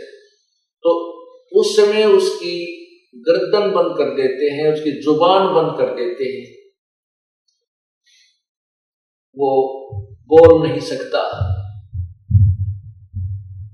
[0.83, 0.93] तो
[1.51, 2.77] उस समय उसकी
[3.15, 6.55] गर्दन बंद कर देते हैं, उसकी ज़ुबान बंद कर देते हैं।
[9.37, 9.80] वो
[10.33, 11.47] बोल नहीं सकता।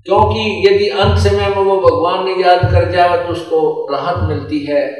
[0.06, 4.60] क्योंकि यदि अंत समय में वो भगवान ने याद कर जाए तो उसको राहत मिलती
[4.60, 4.92] है।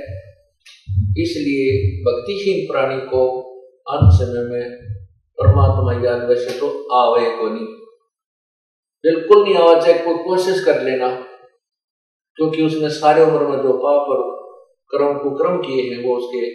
[1.18, 3.42] इसलिए भक्तिहीन प्राणी को
[3.92, 4.78] अंत समय में
[5.42, 7.66] परमात्मा याद वैसे तो आवे को नहीं।
[9.04, 11.08] बिल्कुल नहीं आवा, चाहे कोई कोशिश कर लेना।
[12.36, 14.38] क्योंकि उसने सारे उम्र में जो पाप और
[14.96, 16.50] कर्म कुक्रम किए हैं, वो उसके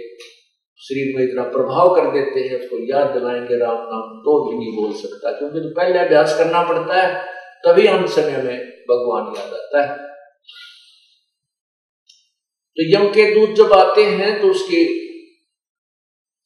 [0.82, 4.72] शरीर में इतना प्रभाव कर देते हैं, उसको याद दिलाएँगे, राम नाम तो भी नहीं
[4.76, 7.12] बोल सकता क्योंकि तो पहले अभ्यास करना पड़ता है,
[7.64, 9.96] तभी अंत समय में भगवान याद आता है।
[12.76, 14.84] तो यम के दूत जब आते हैं तो उसकी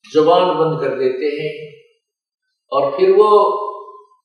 [0.04, 1.52] जबान बंद कर देते हैं,
[2.72, 3.30] और फिर वो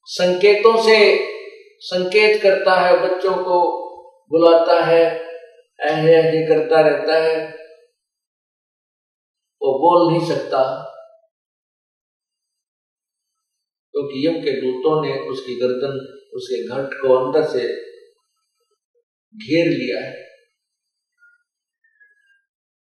[0.08, 0.98] संकेतों से
[1.82, 3.64] संकेत करता है, बच्चों को
[4.32, 5.04] बुलाता है
[5.80, 7.61] ऐसे ऐसे करता रहता है।
[9.62, 10.88] वो बोल नहीं सकता।
[13.92, 17.92] क्योंकि तो यम के दूतों ने उसकी गर्दन, उसके घट को अंदर से
[19.38, 20.32] घेर लिया है।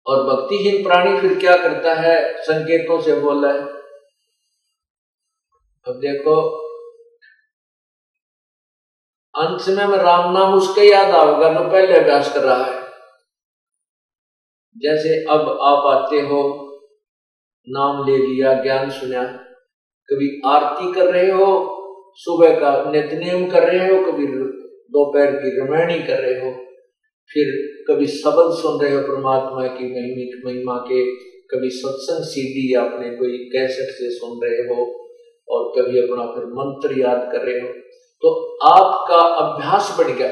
[0.08, 2.42] और भक्तिहीन प्राणी फिर क्या करता है?
[2.42, 3.60] संकेतों से बोला है।
[5.88, 6.62] अब देखो,
[9.36, 12.82] अंत में मैं राम नाम उसके याद आओगा जो पहले अभ्यास कर रहा है।
[14.78, 16.61] जैसे अब आप आते हो
[17.70, 19.24] नाम ले लिया, ज्ञान सुना।
[20.10, 21.78] कभी आरती कर रहे हो,
[22.16, 24.28] सुबह का नित्यनियम कर रहे हो, कभी
[24.92, 26.56] दोपहर की रमैणी कर रहे हो।
[27.34, 29.86] फिर कभी शब्द सुन रहे हो परमात्मा की
[30.46, 35.08] महिमा के। कभी सत्संग सीडी आपने कोई कैसेट से सुन रहे हो
[35.50, 37.68] और कभी अपना फिर मंत्र याद कर रहे हो।
[38.22, 40.30] तो आपका अभ्यास बढ़ गया।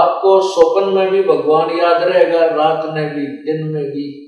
[0.00, 4.23] आपको स्वप्न में भी भगवान याद रहेगा, रात में भी, दिन में भी।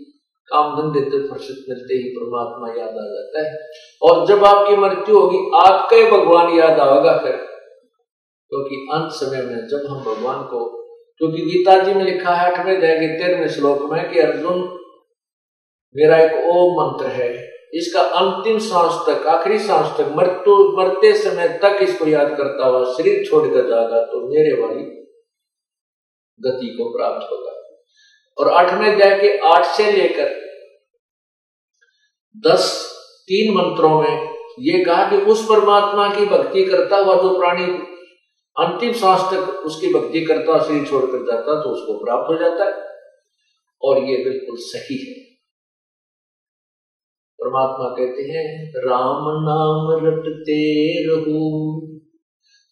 [0.49, 3.59] काम धंधे से फुर्सत मिलते ही परमात्मा याद आ जाता है।
[4.03, 7.37] और जब आपकी मृत्यु होगी, आपका ही भगवान याद आएगा फिर।
[8.51, 10.59] क्योंकि तो अंत समय में जब हम भगवान को,
[11.17, 14.63] क्योंकि तो गीता जी में लिखा है आठवें दया तेरहवें श्लोक में कि अर्जुन,
[15.97, 17.29] मेरा एक ओम मंत्र है,
[17.75, 22.85] इसका अंतिम सांस तक, आखिरी सांस तक, मृत्यु, मरते समय तक इसको याद करता हुआ
[22.85, 24.83] शरीर छोड़कर जाएगा तो मेरे वाली
[26.41, 27.56] गति को प्राप्त होगा।
[28.39, 30.47] और आठवें अध्याय के आठ से लेकर
[32.37, 37.65] दस तीन मंत्रों में ये कहा कि उस परमात्मा की भक्ति करता हुआ जो प्राणी
[38.57, 42.87] अंतिम सांस तक उसकी भक्ति करता शरीर छोड़कर जाता तो उसको प्राप्त हो जाता है।
[43.83, 45.25] और ये बिल्कुल सही है।
[47.41, 50.61] परमात्मा कहते हैं, राम नाम रटते
[51.09, 51.81] रहो।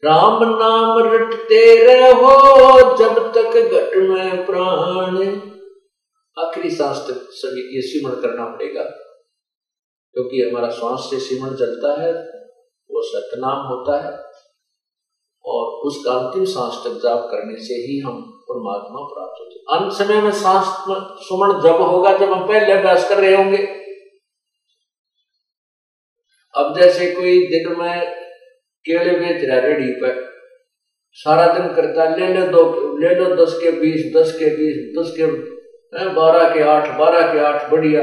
[0.05, 5.25] राम नाम रटते रहो जब तक घट में प्राण
[6.37, 8.83] आखिरी सांस तक सभी ये सिमरण करना पड़ेगा।
[10.15, 12.13] क्योंकि हमारा श्वास से सिमरण चलता है,
[12.91, 14.13] वो सतनाम होता है,
[15.45, 20.21] और उसका अंतिम सांस तक जाप करने से ही हम परमात्मा प्राप्त होते अंत समय
[20.23, 20.67] में सांस
[21.29, 23.63] सुमन जब होगा जब हम पहले अभ्यास कर रहे होंगे।
[26.55, 28.15] अब जैसे कोई दिन में
[28.85, 30.15] केले बेच रहा रेडी पे,
[31.17, 32.63] सारा दिन करता ले लो दो
[32.99, 35.54] ले लो दस के बीस, दस के बीस, दस के
[35.95, 38.03] बारह के आठ, बारह के आठ, बढ़िया।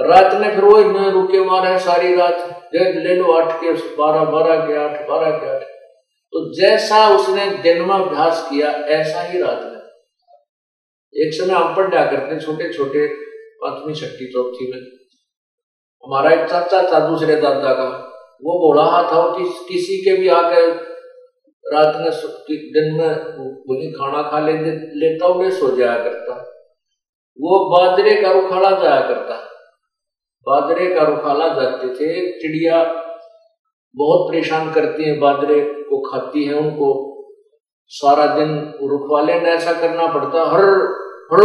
[0.00, 4.56] रात में फिर वो मैं रुके मारे सारी रात। ले लो आठ के बारह बारह
[4.56, 5.62] के आठ, बारह के आठ।
[6.32, 9.76] तो जैसा उसने दिन में अभ्यास किया, ऐसा ही रात में।
[11.26, 13.06] एक समय हम पढ़ा करते छोटे छोटे
[13.62, 14.80] पांचवी छठी चौथी में।
[16.04, 18.12] हमारा एक चाचा था, दूसरे दादा का।
[18.44, 20.96] वो बोला था कि किसी के भी आकर
[21.74, 22.10] रात में
[22.50, 23.08] दिन में
[23.68, 24.52] वही खाना खा ले
[25.00, 26.55] लेता हुए सो जाया करता।
[27.40, 29.34] वो बाजरे का रुखाला जाया करता।
[30.46, 32.84] बाजरे का रुखाला जाते थे, चिड़िया
[33.96, 36.88] बहुत परेशान करती है, बाजरे को खाती है उनको।
[37.90, 40.64] सारा दिन रुखवाले ने ऐसा करना पड़ता, हर
[41.32, 41.40] हर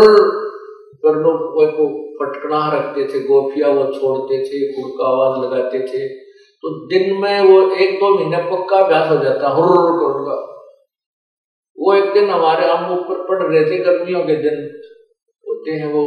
[1.03, 1.85] पर लोग को
[2.19, 6.07] पटकना रखते थे, गोफिया वो छोड़ते थे कुड़का आवाज़ लगाते थे।
[6.63, 10.35] तो दिन में वो एक दो महीने पक्का अभ्यास हो जाता, हुर करूँगा
[11.77, 14.80] वो एक दिन हमारे हम ऊपर पढ़ रहे थे गर्मियों के दिन।
[15.61, 16.03] होते हैं वो।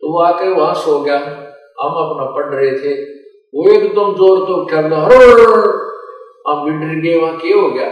[0.00, 1.16] तो वो आके वहाँ सो गया।
[1.80, 3.04] हम अपना पढ़ रहे थे।
[3.54, 4.80] वो एकदम ज़ोर तो उठा
[6.48, 7.86] हम भी गए, वहाँ क्या हो गया?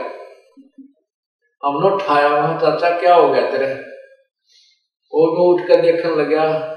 [1.64, 3.74] हमने उठाया, वहाँ चाचा, क्या हो गया तेरे?
[5.12, 6.76] वो उठ कर देखने लगा।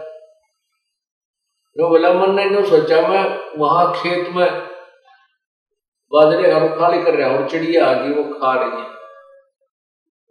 [1.78, 3.24] जो बोला, मन ने सोचा मैं
[3.60, 4.62] वहाँ खेत में
[6.12, 8.94] बाजरे का खाली कर रहा और चिड़िया आ गई, वो खा रही है।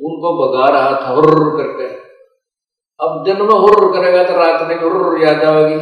[0.01, 1.92] उनको भगा रहा था हुर करके।
[3.03, 5.81] अब दिन में हुर करेगा तो रात में हुर याद आएगी।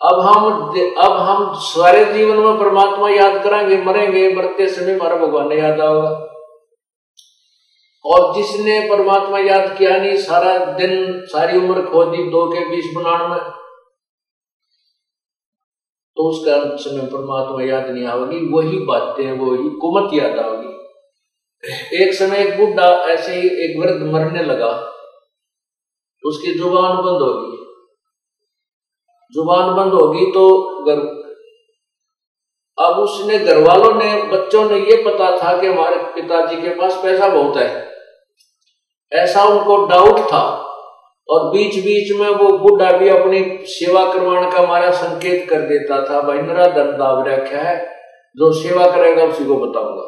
[0.00, 0.44] अब हम
[0.98, 6.10] अब हम सारे जीवन में परमात्मा याद करेंगे मरेंगे, मरते समय हमारा भगवान याद आएगा।
[8.04, 12.92] और जिसने परमात्मा याद किया नहीं, सारा दिन, सारी उम्र खो दी, दो के बीस
[12.96, 13.40] बनाने में।
[16.16, 22.38] तो उसका समय परमात्मा याद नहीं आवेगी वही बातें, वही कुमत याद आओगी एक समय
[22.38, 24.70] एक बुढ़ा ऐसे ही एक वृद्ध मरने लगा।
[26.26, 27.56] उसकी ज़ुबान बंद होगी।
[29.32, 31.26] ज़ुबान बंद होगी तो घर
[32.78, 37.00] अब उसने घर वालों ने, बच्चों ने ये पता था कि हमारे पिताजी के पास
[37.02, 37.90] पैसा बहुत है।
[39.12, 40.62] ऐसा उनको डाउट था।
[41.28, 46.04] और बीच बीच में वो बुढ़ा भी अपनी सेवा करवाने का हमारा संकेत कर देता
[46.10, 47.96] था, भाई, मेरा धन दाव रखा है।
[48.36, 50.02] जो सेवा करेगा, उसी को बताऊँगा।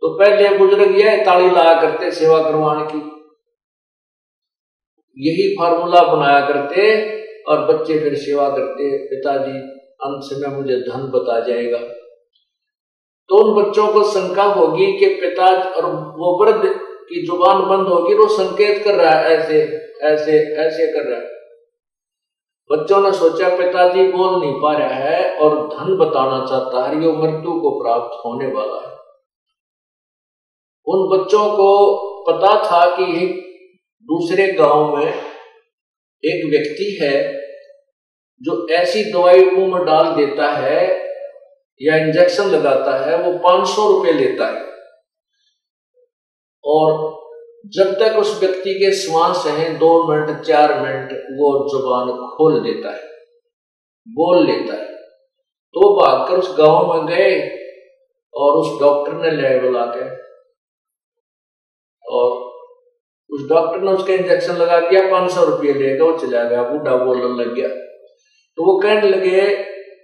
[0.00, 3.15] तो पहले बुज़ुर्ग यह ताली लाया करते सेवा करवाने की।
[5.18, 6.82] यही फार्मूला बनाया करते
[7.44, 9.58] और बच्चे फिर सेवा करते, पिताजी,
[10.04, 11.78] अंत में मुझे धन बता जाएगा।
[13.28, 16.62] तो उन बच्चों को शंका होगी कि पिता और वो वृद्ध
[17.08, 21.34] की ज़ुबान बंद होगी, वो संकेत कर रहा है, ऐसे ऐसे ऐसे कर रहा है।
[22.70, 27.12] बच्चों ने सोचा, पिताजी बोल नहीं पा रहा है और धन बताना चाहता है, ये
[27.12, 28.96] मृत्यु को प्राप्त होने वाला है।
[30.86, 31.70] उन बच्चों को
[32.22, 33.42] पता था कि
[34.08, 35.06] दूसरे गाँव में
[36.24, 37.46] एक व्यक्ति है
[38.40, 40.80] जो ऐसी दवाई मुँह में डाल देता है
[41.80, 44.64] या इंजेक्शन लगाता है, वो पाँच सौ रुपए लेता है।
[46.64, 47.16] और
[47.66, 52.94] जब तक उस व्यक्ति के श्वास हैं, दो मिनट, चार मिनट, वो ज़ुबान खोल देता
[52.94, 53.02] है,
[54.06, 54.94] बोल लेता है।
[55.74, 57.34] तो भागकर उस गाँव में गए
[58.34, 60.08] और उस डॉक्टर ने ले बुला के
[62.04, 62.45] और
[63.36, 66.96] उस डॉक्टर ने उसका इंजेक्शन लगा दिया, पाँच सौ रुपये लेगा वो चला गया बूढ़ा
[66.96, 67.68] बोलने लग गया।
[68.58, 69.54] तो वो कहने लगे,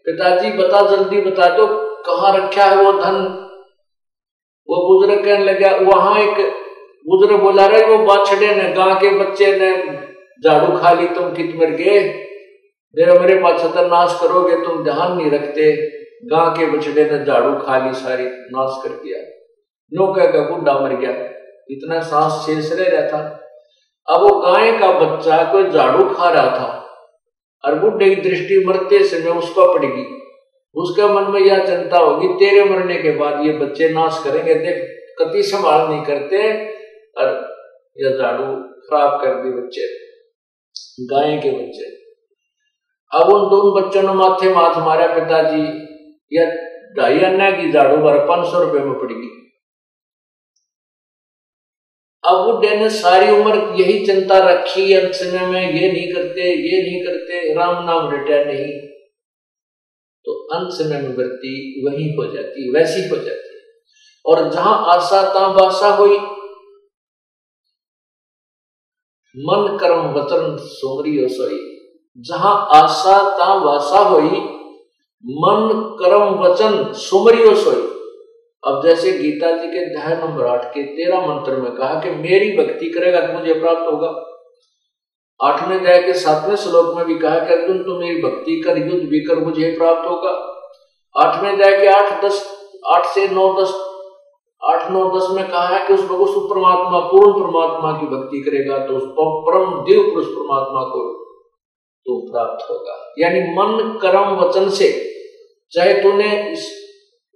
[0.07, 1.67] पिताजी, बता, जल्दी बता दो,
[2.07, 3.49] कहाँ रखा है वो धन?
[4.69, 6.47] वो बुज़ुर्ग कहने लगा, वहाँ एक
[7.07, 9.97] बुज़ुर्ग बोला रहे वो बाछड़े ने, गाँव के बच्चे ने
[10.45, 12.01] झाड़ू खा ली, तुम कित मर गए?
[12.97, 15.73] मेरे मेरे पास नाश करोगे, तुम ध्यान नहीं रखते।
[16.25, 19.19] गाँव के बछड़े ने झाड़ू खा ली सारी, नाश कर दिया।
[19.93, 21.32] नो कह बुढ़ा मर गया।
[21.69, 23.39] इतना सांस शेष रह रहा था
[24.09, 26.69] अब वो गाय का बच्चा कोई झाड़ू खा रहा था,
[27.65, 30.05] और बुढ़े की दृष्टि मरते समय उसको पड़ेगी।
[30.77, 34.83] उसके मन में यह चिंता होगी, तेरे मरने के बाद ये बच्चे नाश करेंगे। देख,
[35.19, 36.39] कति संभाल नहीं करते,
[37.17, 37.29] और
[37.97, 38.45] यह झाड़ू
[38.85, 39.87] खराब कर दी बच्चे,
[41.07, 41.91] गाय के बच्चे।
[43.13, 45.63] अब उन दोनों बच्चों ने माथे माथ मारा पिताजी।
[46.33, 46.45] या
[46.97, 49.29] ढाई अन्ना की झाड़ू बार पाँच सौ रुपए में पड़ेगी।
[52.25, 56.83] अब बुढ़े ने सारी उम्र यही चिंता रखी अंत समय में ये नहीं करते, ये
[56.83, 58.73] नहीं करते, राम नाम रटा नहीं।
[60.25, 63.53] तो अंत समय में वृत्ति वही हो जाती, वैसी हो जाती।
[64.27, 66.17] और जहाँ आशा ता बासा हुई,
[69.37, 71.61] मन कर्म वचन सोमरी सोई
[72.19, 74.41] जहाँ आशा ता वासा हुई,
[75.25, 77.92] मन कर्म वचन सुमरियो सोई
[78.65, 82.51] अब जैसे गीता जी के अध्याय नंबर आठ के तेरह मंत्र में कहा कि मेरी
[82.57, 84.11] भक्ति करेगा तो मुझे प्राप्त होगा।
[85.41, 89.09] आठवें अध्याय के सातवें श्लोक में भी कहा कि अर्जुन तुम मेरी भक्ति कर, युद्ध
[89.09, 90.31] भी कर, मुझे प्राप्त होगा।
[91.17, 92.39] आठवें अध्याय के आठ दस,
[92.87, 93.73] आठ से नौ दस,
[94.61, 98.79] आठ नौ दस में कहा है कि उस उस परमात्मा पूर्ण परमात्मा की भक्ति करेगा
[98.87, 99.09] तो उस
[99.49, 101.03] परम देव पुरुष परमात्मा को
[102.07, 104.89] तो प्राप्त होगा। यानी मन, कर्म, वचन से,
[105.73, 106.31] चाहे तूने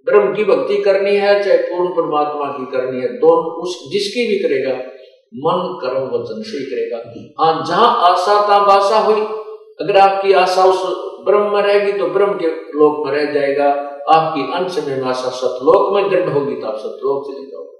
[0.07, 4.37] ब्रह्म की भक्ति करनी है, चाहे पूर्ण परमात्मा की करनी है, दोनों उस जिसकी भी
[4.39, 4.75] करेगा,
[5.37, 6.97] मन, कर्म, वचन से ही करेगा।
[7.39, 9.21] हाँ जहाँ आशा ता बासा हुई,
[9.81, 10.83] अगर आपकी आशा उस
[11.25, 13.69] ब्रह्म में रहेगी तो ब्रह्म के लोक में रह जाएगा।
[14.09, 17.75] आपकी अंश में आशा सतलोक में दृढ़ होगी तो आप सतलोक चले जाओगे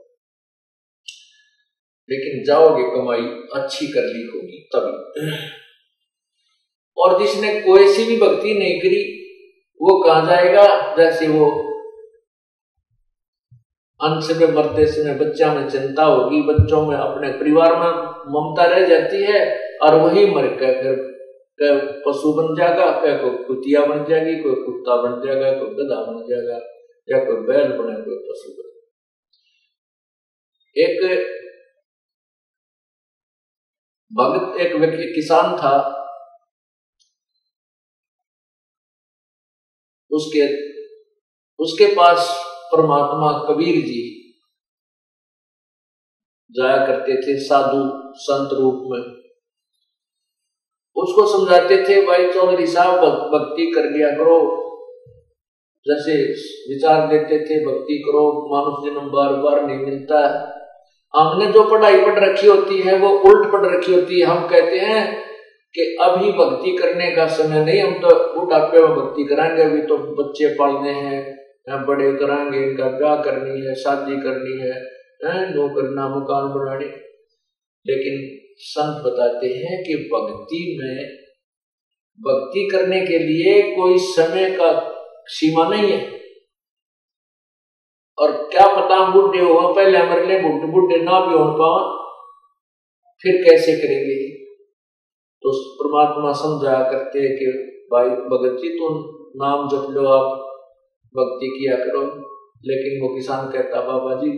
[2.10, 3.22] लेकिन जाओगे, कमाई
[3.54, 5.38] अच्छी कर ली होगी, तभी।
[6.98, 9.02] और जिसने कोई सी भी भक्ति नहीं करी,
[9.82, 10.96] वो कहा जाएगा?
[10.98, 11.50] जैसे वो
[14.00, 17.92] अंश में मरते समय बच्चा में चिंता होगी, बच्चों में अपने परिवार में
[18.34, 19.40] ममता रह जाती है
[19.80, 21.06] और वही मर कर
[22.06, 26.20] पशु बन जाएगा क्या कोई कुतिया बन जाएगी, कोई कुत्ता बन जाएगा, कोई गधा बन
[26.28, 26.58] जाएगा,
[27.08, 28.66] या कोई बैल बने, कोई पशु बने
[30.76, 31.00] एक
[34.12, 35.76] भगत, एक व्यक्ति, किसान था।
[40.12, 40.44] उसके
[41.60, 42.30] उसके पास
[42.76, 44.14] परमात्मा कबीर जी
[46.52, 49.18] जाया करते थे साधु संत रूप में।
[50.96, 54.64] उसको समझाते थे, भाई चौधरी साहब भक्ति कर लिया करो।
[55.88, 56.32] जैसे
[56.74, 60.58] विचार देते थे, भक्ति करो। मानुष जन्म बार बार नहीं मिलता है।
[61.16, 64.78] हमने जो पढ़ाई पढ़ रखी होती है, वो उल्ट पढ़ रखी होती है। हम कहते
[64.78, 65.24] हैं
[65.74, 69.98] कि अभी भक्ति करने का समय नहीं, हम तो बुढ़ापे में भक्ति कराएँगे। अभी तो
[69.98, 74.82] बच्चे पालने हैं। बड़े करांगे इनका ब्याह करनी है शादी करनी है,
[75.56, 76.86] नो करना मकान बनाने।
[77.86, 81.18] लेकिन संत बताते हैं कि भक्ति में
[82.20, 84.70] भक्ति करने के लिए कोई समय का
[85.26, 86.22] सीमा नहीं है।
[88.18, 92.08] और क्या पता बुढ़े हो पहले मर ले बुढ़े बुढ़े ना भी हो पाओ
[93.24, 94.46] फिर कैसे करेंगे?
[95.42, 97.46] तो परमात्मा समझाया करते हैं कि
[97.92, 98.94] भाई भगत जी तुम
[99.36, 100.47] नाम जप लो आप।
[101.16, 102.02] भक्ति किया करो।
[102.66, 104.30] लेकिन वो किसान कहता, बाबा जी,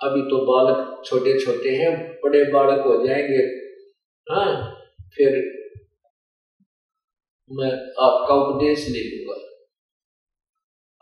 [0.00, 3.42] अभी तो बालक छोटे छोटे हैं, बड़े बालक हो जाएँगे।
[4.32, 4.78] हाँ
[5.16, 5.28] फिर
[7.52, 9.42] मैं आपका उपदेश ले लूँगा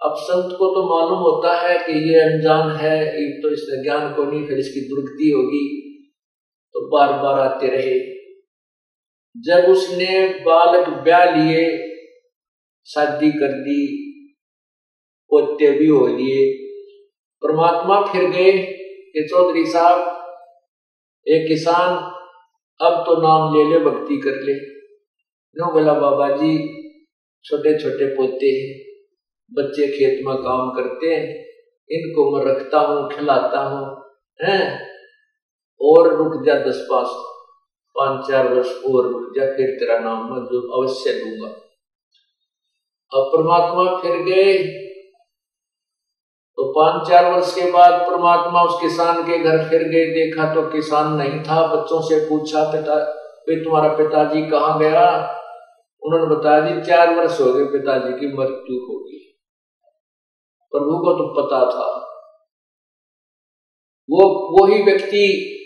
[0.03, 4.15] अब संत को तो मालूम होता है कि ये अनजान है एक तो इसने ज्ञान
[4.15, 5.81] को नहीं, फिर इसकी दुर्गति होगी।
[6.73, 8.11] तो बार बार आते रहे।
[9.37, 11.91] जब उसने बालक ब्याह लिए,
[12.85, 14.00] शादी कर दी
[15.31, 16.53] पोते भी हो लिए।
[17.43, 18.53] परमात्मा फिर गए,
[19.15, 20.17] कि चौधरी साहब
[21.27, 21.95] एक किसान,
[22.81, 24.53] अब तो नाम ले ले, भक्ति कर ले।
[25.57, 26.59] नो बोला बाबा जी
[27.45, 28.79] छोटे छोटे पोते हैं,
[29.53, 31.45] बच्चे खेत में काम करते हैं,
[31.91, 33.87] इनको मैं रखता हूँ, खिलाता हूँ,
[34.41, 34.81] हैं?
[35.81, 37.07] और रुक जा दस पास
[37.97, 41.49] पाँच चार वर्ष और रुक जा, फिर तेरा नाम मैं जो अवश्य दूँगा।
[43.13, 44.53] अब परमात्मा फिर गए
[46.61, 50.63] तो पाँच चार वर्ष के बाद परमात्मा उस किसान के घर फिर गए, देखा तो
[50.63, 53.17] किसान नहीं था। बच्चों से पूछा, पिता
[53.51, 55.37] तुम्हारा पिताजी कहाँ गया?
[56.03, 59.39] उन्होंने बताया, जी, चार वर्ष हो गए पिताजी की मृत्यु हो गई।
[60.71, 62.01] प्रभु को तो पता था।
[64.11, 65.57] वो, वही व्यक्ति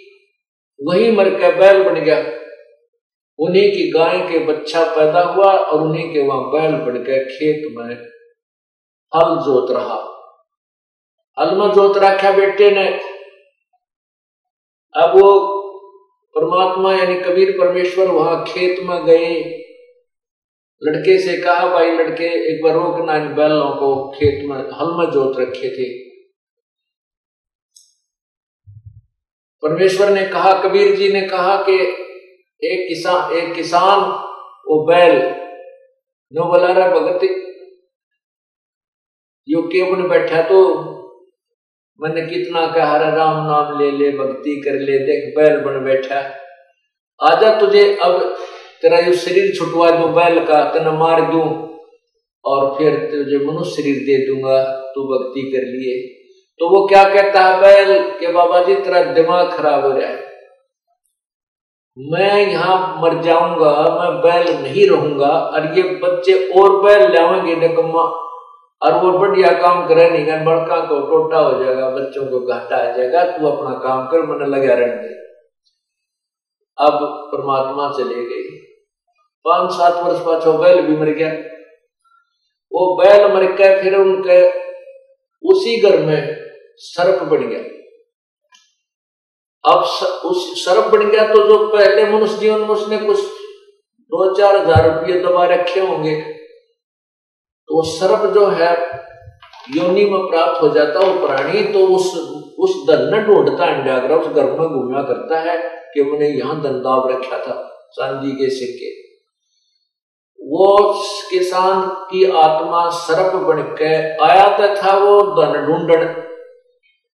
[0.82, 2.18] वही मर के बैल बन गया।
[3.38, 7.76] उन्हीं की गाय के बच्चा पैदा हुआ और उन्हीं के वहाँ बैल बन के खेत
[7.76, 7.96] में
[9.16, 10.13] हल जोत रहा।
[11.38, 12.88] में जोत रखा बेटे ने।
[15.02, 15.60] अब वो
[16.34, 19.60] परमात्मा यानी कबीर परमेश्वर वहाँ खेत में गए।
[20.82, 25.12] लड़के से कहा, भाई लड़के, एक बार रोकना इन बैलों को खेत में, हल में
[25.12, 26.04] जोत रखे थे।
[29.62, 31.72] परमेश्वर ने कहा, कबीर जी ने कहा कि
[32.62, 34.00] एक किसान एक किसान,
[34.68, 35.16] वो बैल,
[36.32, 37.20] नो बोला रहा भगत,
[39.48, 40.60] यो केवन बैठा तो
[42.00, 46.16] मैंने कितना कहा राम नाम ले ले, भक्ति कर ले, देख बैल बन बैठा।
[47.22, 48.36] आजा तुझे अब,
[48.82, 51.40] तेरा जो शरीर छुटवा दू बैल का, तेना मार दू।
[52.44, 54.64] और फिर तुझे मनुष्य शरीर दे दूँगा,
[54.94, 56.24] तू भक्ति कर लिए।
[56.58, 60.24] तो वो क्या कहता है बैल, के बाबा जी, तेरा दिमाग खराब हो रहा है।
[61.98, 68.23] मैं यहाँ मर जाऊँगा, मैं बैल नहीं रहूँगा, और ये बच्चे और बैल लाएँगे निकम्मा
[68.84, 72.90] और वो बढ़िया काम करे नहीं बड़का को टोटा हो जाएगा बच्चों को घाटा आ
[72.96, 75.12] जाएगा तू अपना काम कर मैंने लगा रहने
[76.78, 76.98] अब
[77.32, 78.42] परमात्मा चले गए
[79.44, 81.28] पाँच सात वर्ष बाद बैल भी मर गया।
[82.72, 84.38] वो बैल मर गया फिर उनके
[85.44, 86.20] उसी घर में
[86.78, 87.60] सर्प बन गया।
[89.64, 93.20] अब स, उस सर्प बन गया तो जो पहले मनुष्य जीवन में उसने कुछ
[94.12, 96.14] दो चार हज़ार रुपये दबा रखे होंगे
[97.68, 98.72] तो वो सर्प जो है,
[99.76, 102.14] योनि में प्राप्त हो जाता है, वो प्राणी तो उस
[102.58, 105.56] उस धन न ढूंढता अंडाग्रह, उस घर में घूमा करता है
[105.94, 107.54] कि मैंने यहाँ दाब रखा था,
[107.92, 108.92] चांदी के सिक्के
[110.40, 110.66] वो
[111.30, 113.94] किसान की आत्मा सर्प बन के
[114.24, 116.02] आया तो था वो धन ढूंढन।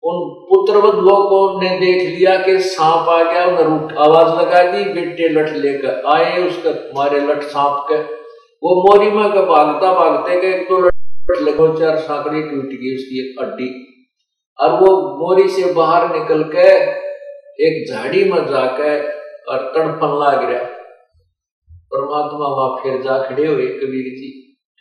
[0.04, 5.30] उन पुत्र को ने देख लिया कि सांप आ गया, उन्हें आवाज़ लगा दी बेटे
[5.30, 8.19] लठ लेकर आए, उसके मारे लठ सांप के।
[8.64, 10.80] वो मोरी में के भागता भागते गए तो
[11.42, 13.70] लगो चार सांकड़ी टूट गई उसकी एक हड्डी।
[14.60, 16.68] और वो मोरी से बाहर निकल के
[17.60, 19.08] एक झाड़ी में जाकर
[19.48, 20.64] और तड़पन लाग गया
[21.92, 24.30] परमात्मा वहाँ फिर जा खड़े हुए, कबीर जी,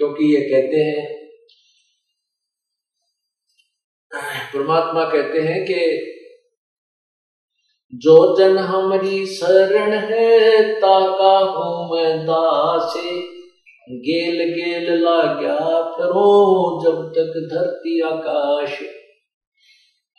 [0.00, 1.06] क्योंकि ये कहते हैं,
[4.52, 5.80] परमात्मा कहते हैं कि
[7.92, 13.16] जो जन हमारी शरण है, ताका हूँ मैं दासे।
[13.92, 16.06] गेल गेल ला गया फिर
[16.84, 18.78] जब तक धरती आकाश।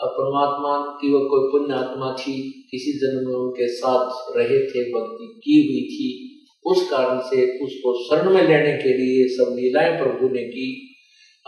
[0.01, 4.93] अब परमात्मा की वो कोई पुण्य आत्मा थी, किसी जन्म में उनके साथ रहे थे,
[4.93, 9.97] भक्ति की हुई थी। उस कारण से उसको शरण में लेने के लिए सब लीलाएँ
[9.97, 10.95] प्रभु ने की।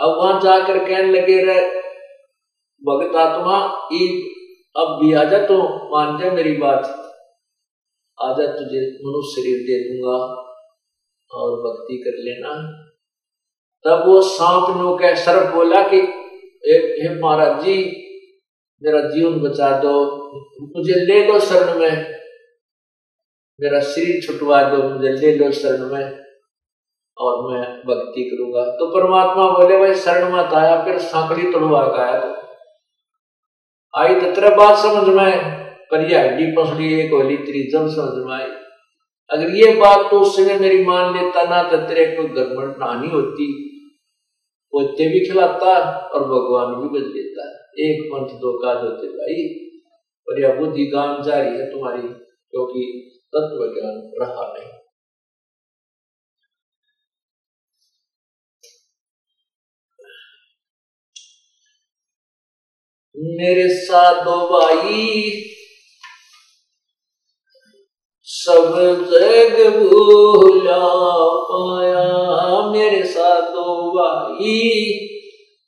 [0.01, 1.61] अब वहाँ जाकर कहने लगे, रहे,
[2.83, 3.87] भगत आत्मा
[4.77, 6.79] अब भी आजा तो मान जा मेरी बात।
[8.21, 10.50] आजा तुझे मनुष्य शरीर दे दूँगा।
[11.33, 12.53] और भक्ति कर लेना।
[13.85, 16.01] तब वो सांप नो कह सर्प बोला कि,
[16.65, 17.77] हे महाराज जी,
[18.83, 19.93] मेरा जीवन बचा दो,
[20.77, 22.15] मुझे ले लो शरण में।
[23.61, 26.19] मेरा शरीर छुटवा दो, मुझे ले लो शरण में
[27.17, 32.03] और मैं भक्ति करूँगा। तो परमात्मा बोले, भाई, शरण मत आया, फिर सांकड़ी तोड़वा का
[32.03, 32.37] आया
[33.93, 38.25] आई तो तेरा बात समझ में, पर यह हड्डी पसड़ी एक होली, तेरी जब समझ
[38.25, 38.60] में आई।
[39.31, 43.09] अगर ये बात तो उस समय मेरी मान लेता ना तो तेरे को गड़बड़ नानी
[43.09, 43.45] होती
[44.73, 45.75] पोते भी खिलाता
[46.09, 47.47] और भगवान भी बच लेता।
[47.79, 49.47] एक पंथ दो काज होते भाई
[50.27, 52.83] पर यह बुद्धि काम जारी है तुम्हारी, क्योंकि
[53.33, 54.69] तत्व ज्ञान रहा नहीं।
[63.37, 65.31] मेरे साधो भाई
[68.43, 68.75] सब
[69.13, 70.87] जग भूला
[71.51, 74.69] पाया मेरे साधो भाई।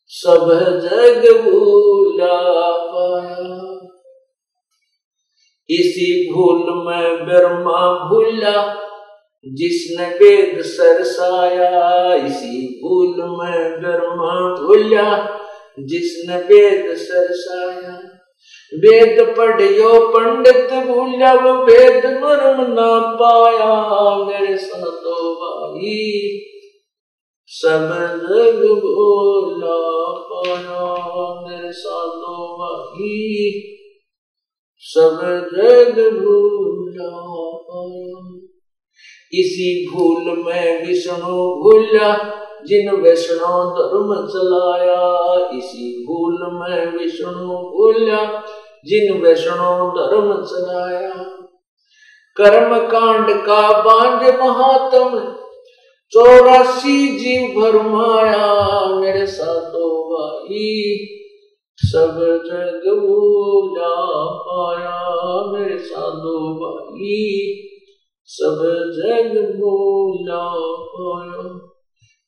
[0.08, 0.50] सब
[0.84, 3.64] जग भूला पाया।
[5.70, 8.74] इसी भूल में ब्रह्मा भूला,
[9.48, 15.40] जिसने वेद सरसाया। इसी भूल में ब्रह्मा भूला,
[15.80, 18.23] जिसने वेद सरसाया।
[18.74, 26.40] वेद पढ़ियो, पंडित भूलिया वो वेद मर्म ना पाया, मेरे साधो भाई
[27.48, 27.90] सब
[28.22, 29.78] जग भूला
[30.12, 30.86] पाया,
[31.48, 33.52] मेरे साधो भाई
[34.80, 35.20] सब
[35.54, 37.12] जग भूला
[37.56, 38.40] पाया।
[39.34, 48.46] इसी भूल में विष्णु भूला, जिन वैष्णव धर्म चलाया, इसी भूल में विष्णु भूला।
[48.86, 51.14] जिन वैष्णो धर्म चलाया
[52.36, 55.36] कर्म कांड का बाँध महात्म,
[56.12, 60.98] चौरासी जीव भरमाया मेरे साधो भाई,
[61.78, 65.14] सब जग भूला पाया।
[65.52, 67.56] मेरे साधो भाई,
[68.26, 68.58] सब
[68.96, 71.70] जग भूला पाया।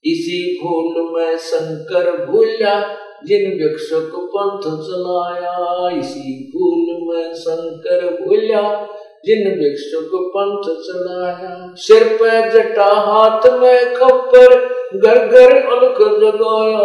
[0.05, 8.87] इसी भूल में शंकर भूला जिन वृक्ष को पंथ चलाया इसी भूल में शंकर भूला
[9.25, 16.83] जिन वृक्ष को पंथ चलाया सिर पे जटा हाथ में खप्पर घर घर अलख जगाया,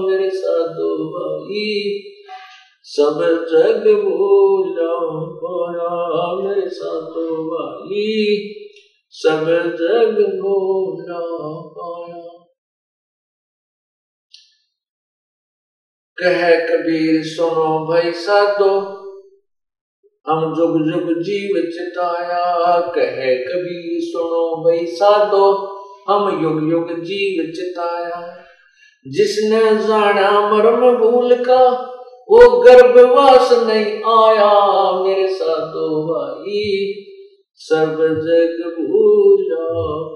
[0.00, 2.02] मेरे साधु भाई।
[2.84, 3.18] सब
[3.52, 4.94] जग भूला
[5.44, 5.90] पाया
[6.36, 8.38] मेरे साधु भाई
[9.10, 9.46] सब
[9.80, 11.20] जग भूला
[11.78, 12.39] पाया।
[16.24, 19.00] कह कबीर, सुनो भाई साधो।
[20.28, 25.52] हम जुग जुग जीव चिताया, कह कबीर, सुनो भाई साधो।
[26.08, 28.44] हम युग युग जीव चिताया।
[29.08, 31.68] जिसने जाना मर्म भूल का,
[32.30, 33.86] वो गर्भवास नहीं
[34.18, 36.94] आया। मेरे साधो भाई
[37.54, 39.68] सब जग भूला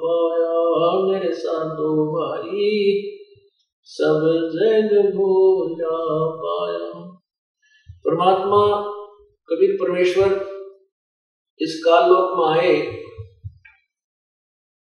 [0.04, 0.54] पाया।
[1.02, 3.02] मेरे साधो भाई
[3.86, 5.98] सब जग भूला
[6.44, 7.02] पाया।
[7.90, 8.90] परमात्मा,
[9.48, 10.32] कबीर परमेश्वर,
[11.60, 13.04] इस काल लोक में आए,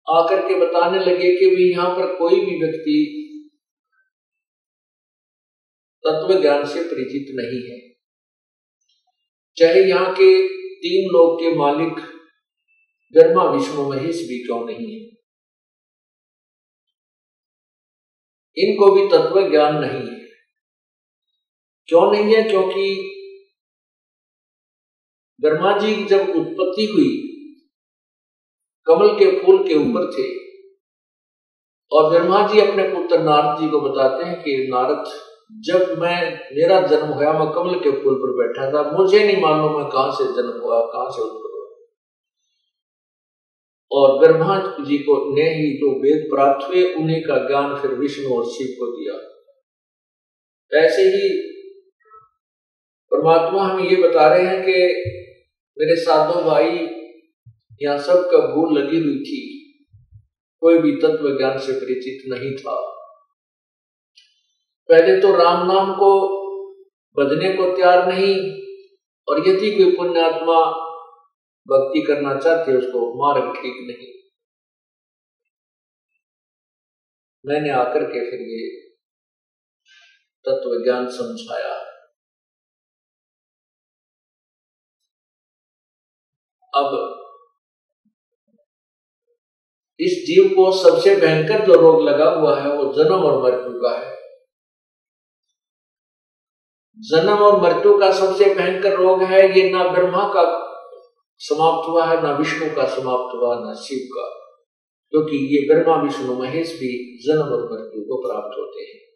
[0.10, 3.24] आकर के बताने लगे कि भी यहाँ पर कोई भी व्यक्ति
[6.08, 7.90] तत्व ज्ञान से परिचित नहीं है।
[9.58, 11.94] चाहे यहाँ के तीन लोग के मालिक
[13.14, 15.17] ब्रह्मा, विष्णु, महेश भी क्यों नहीं है?
[18.58, 20.18] इनको भी तत्व ज्ञान नहीं है।
[21.88, 22.44] क्यों नहीं है?
[22.44, 23.14] क्योंकि
[25.42, 27.24] ब्रह्मा जी जब उत्पत्ति हुई,
[28.86, 30.48] कमल के फूल के ऊपर थे,
[31.92, 35.04] और ब्रह्मा जी अपने पुत्र नारद जी को बताते हैं कि नारद,
[35.66, 39.82] जब मैं, मेरा जन्म हुआ, मैं कमल के फूल पर बैठा था, मुझे नहीं मालूम
[39.82, 41.47] मैं कहाँ से जन्म हुआ, कहाँ से उत्पन्न
[43.98, 48.36] और ब्रह्मा जी को ने ही जो वेद प्राप्त हुए, उन्हीं का ज्ञान फिर विष्णु
[48.36, 49.16] और शिव को दिया।
[50.84, 51.30] ऐसे ही
[53.12, 54.74] परमात्मा हम ये बता रहे हैं कि
[55.78, 56.70] मेरे साधो भाई,
[57.82, 59.42] यहाँ सबका भूल लगी हुई थी।
[60.62, 62.76] कोई भी तत्व ज्ञान से परिचित नहीं था।
[64.90, 66.12] पहले तो राम नाम को
[67.18, 68.36] बजने को तैयार नहीं,
[69.28, 70.87] और यदि कोई पुण्यात्मा
[71.70, 74.08] भक्ति करना चाहते उसको मार्ग ठीक नहीं।
[77.46, 78.90] मैंने आकर के फिर ये
[80.48, 81.74] तत्व ज्ञान समझाया।
[86.76, 87.14] अब
[90.00, 93.98] इस जीव को सबसे भयंकर जो रोग लगा हुआ है, वो जन्म और मृत्यु का
[94.00, 94.18] है।
[97.00, 100.67] जन्म और मृत्यु का सबसे भयंकर रोग है, ये ना ब्रह्मा का
[101.40, 104.48] समाप्त हुआ है, ना विष्णु का समाप्त हुआ, ना शिव का।
[105.10, 109.08] क्योंकि ये ब्रह्मा, विष्णु, महेश भी जन्म और मृत्यु को प्राप्त होते हैं।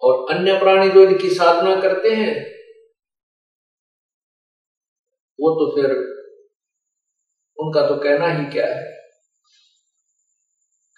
[0.00, 2.58] और अन्य प्राणी जो इनकी साधना करते हैं,
[5.40, 6.18] वो तो फिर
[7.60, 8.98] उनका तो कहना ही क्या है?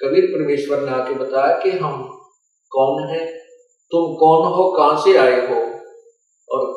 [0.05, 2.09] कबीर परमेश्वर ने आके बताया कि हम
[2.71, 3.39] कौन है?
[3.91, 4.73] तुम कौन हो?
[4.79, 5.70] कहाँ से आए हो?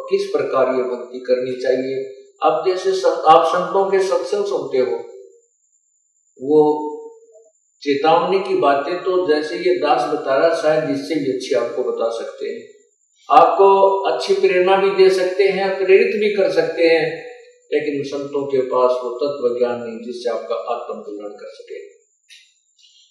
[0.09, 2.03] किस प्रकार ये भक्ति करनी चाहिए?
[2.41, 2.89] अब जैसे
[3.29, 4.97] आप संतों के सत्संग सुनते हो,
[6.39, 6.59] वो
[7.81, 12.09] चेतावनी की बातें तो जैसे ये दास बता रहा शायद जिससे भी अच्छी आपको बता
[12.09, 12.61] सकते हैं।
[13.29, 13.67] आपको
[14.11, 17.07] अच्छी प्रेरणा भी दे सकते हैं, प्रेरित भी कर सकते हैं,
[17.71, 21.81] लेकिन संतों के पास वो तत्व ज्ञान नहीं जिससे आपका आत्म कल्याण कर सके।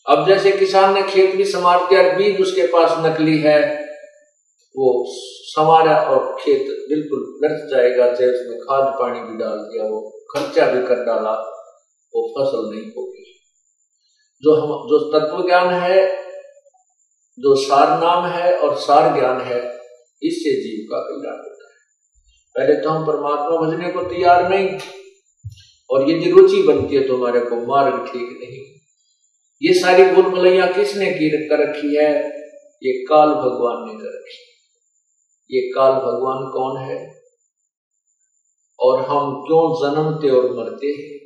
[0.06, 3.81] अब जैसे किसान ने खेत भी संवार दिया, बीज उसके पास नकली है
[4.76, 10.22] वो संवारा और खेत बिल्कुल व्यर्थ जाएगा, चाहे उसमें खाद पानी भी डाल दिया वो
[10.36, 11.32] खर्चा भी कर डाला,
[12.14, 13.40] वो फ़सल नहीं होगी।
[14.42, 16.06] जो हम, जो तत्व ज्ञान है,
[17.38, 19.78] जो सार नाम है और सार ज्ञान है,
[20.22, 21.72] इससे जीव का कल्याण होता है।
[22.56, 24.78] पहले तो हम परमात्मा भजने को तैयार नहीं
[25.90, 28.62] और यदि रुचि बनती है तो हमारे को मार्ग ठीक नहीं।
[29.62, 32.42] ये सारी भलैया किसने की कर रखी है?
[32.82, 34.51] ये काल भगवान ने कर रखी
[35.52, 37.22] ये काल भगवान कौन है?
[38.80, 41.18] और हम क्यों जन्मते और मरते हैं?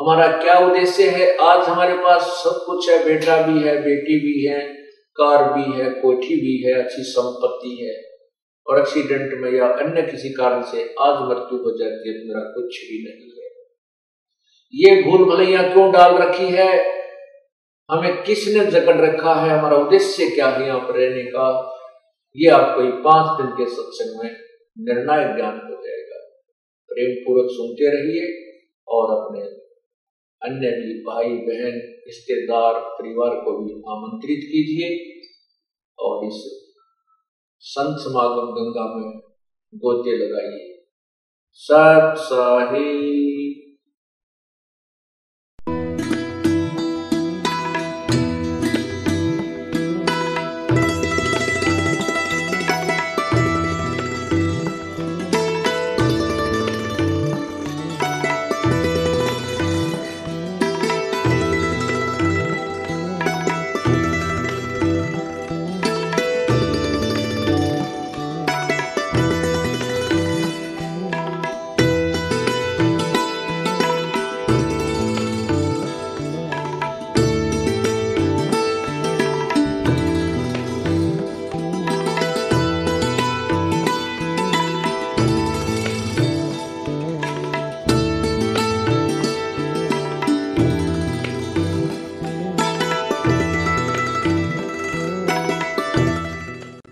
[0.00, 1.36] हमारा क्या उद्देश्य है?
[1.36, 4.74] आज हमारे पास सब कुछ है, बेटा भी है, बेटी भी है,
[5.16, 8.02] कार भी है, कोठी भी है, अच्छी संपत्ति है,
[8.66, 12.40] और एक्सीडेंट में या अन्य किसी कारण से आज मृत्यु हो जाती है तो मेरा
[12.40, 13.48] कुछ भी नहीं है।
[14.74, 16.98] ये भूल भलैया क्यों डाल रखी है?
[17.90, 19.58] हमें किसने जकड़ रखा है?
[19.58, 21.74] हमारा उद्देश्य क्या है यहाँ पर रहने का?
[22.38, 24.36] ये आपको पाँच दिन के सत्संग में
[24.78, 26.42] निर्णायक ज्ञान हो जाएगा।
[26.88, 28.52] प्रेम पूर्वक सुनते रहिए
[28.88, 29.40] और अपने
[30.42, 31.72] अन्य भी भाई, बहन,
[32.06, 35.20] रिश्तेदार, परिवार को भी आमंत्रित कीजिए
[35.98, 36.68] और इस
[37.60, 39.18] संत समागम गंगा में
[39.74, 40.84] गोते लगाइए।
[41.52, 43.27] सत साहिब।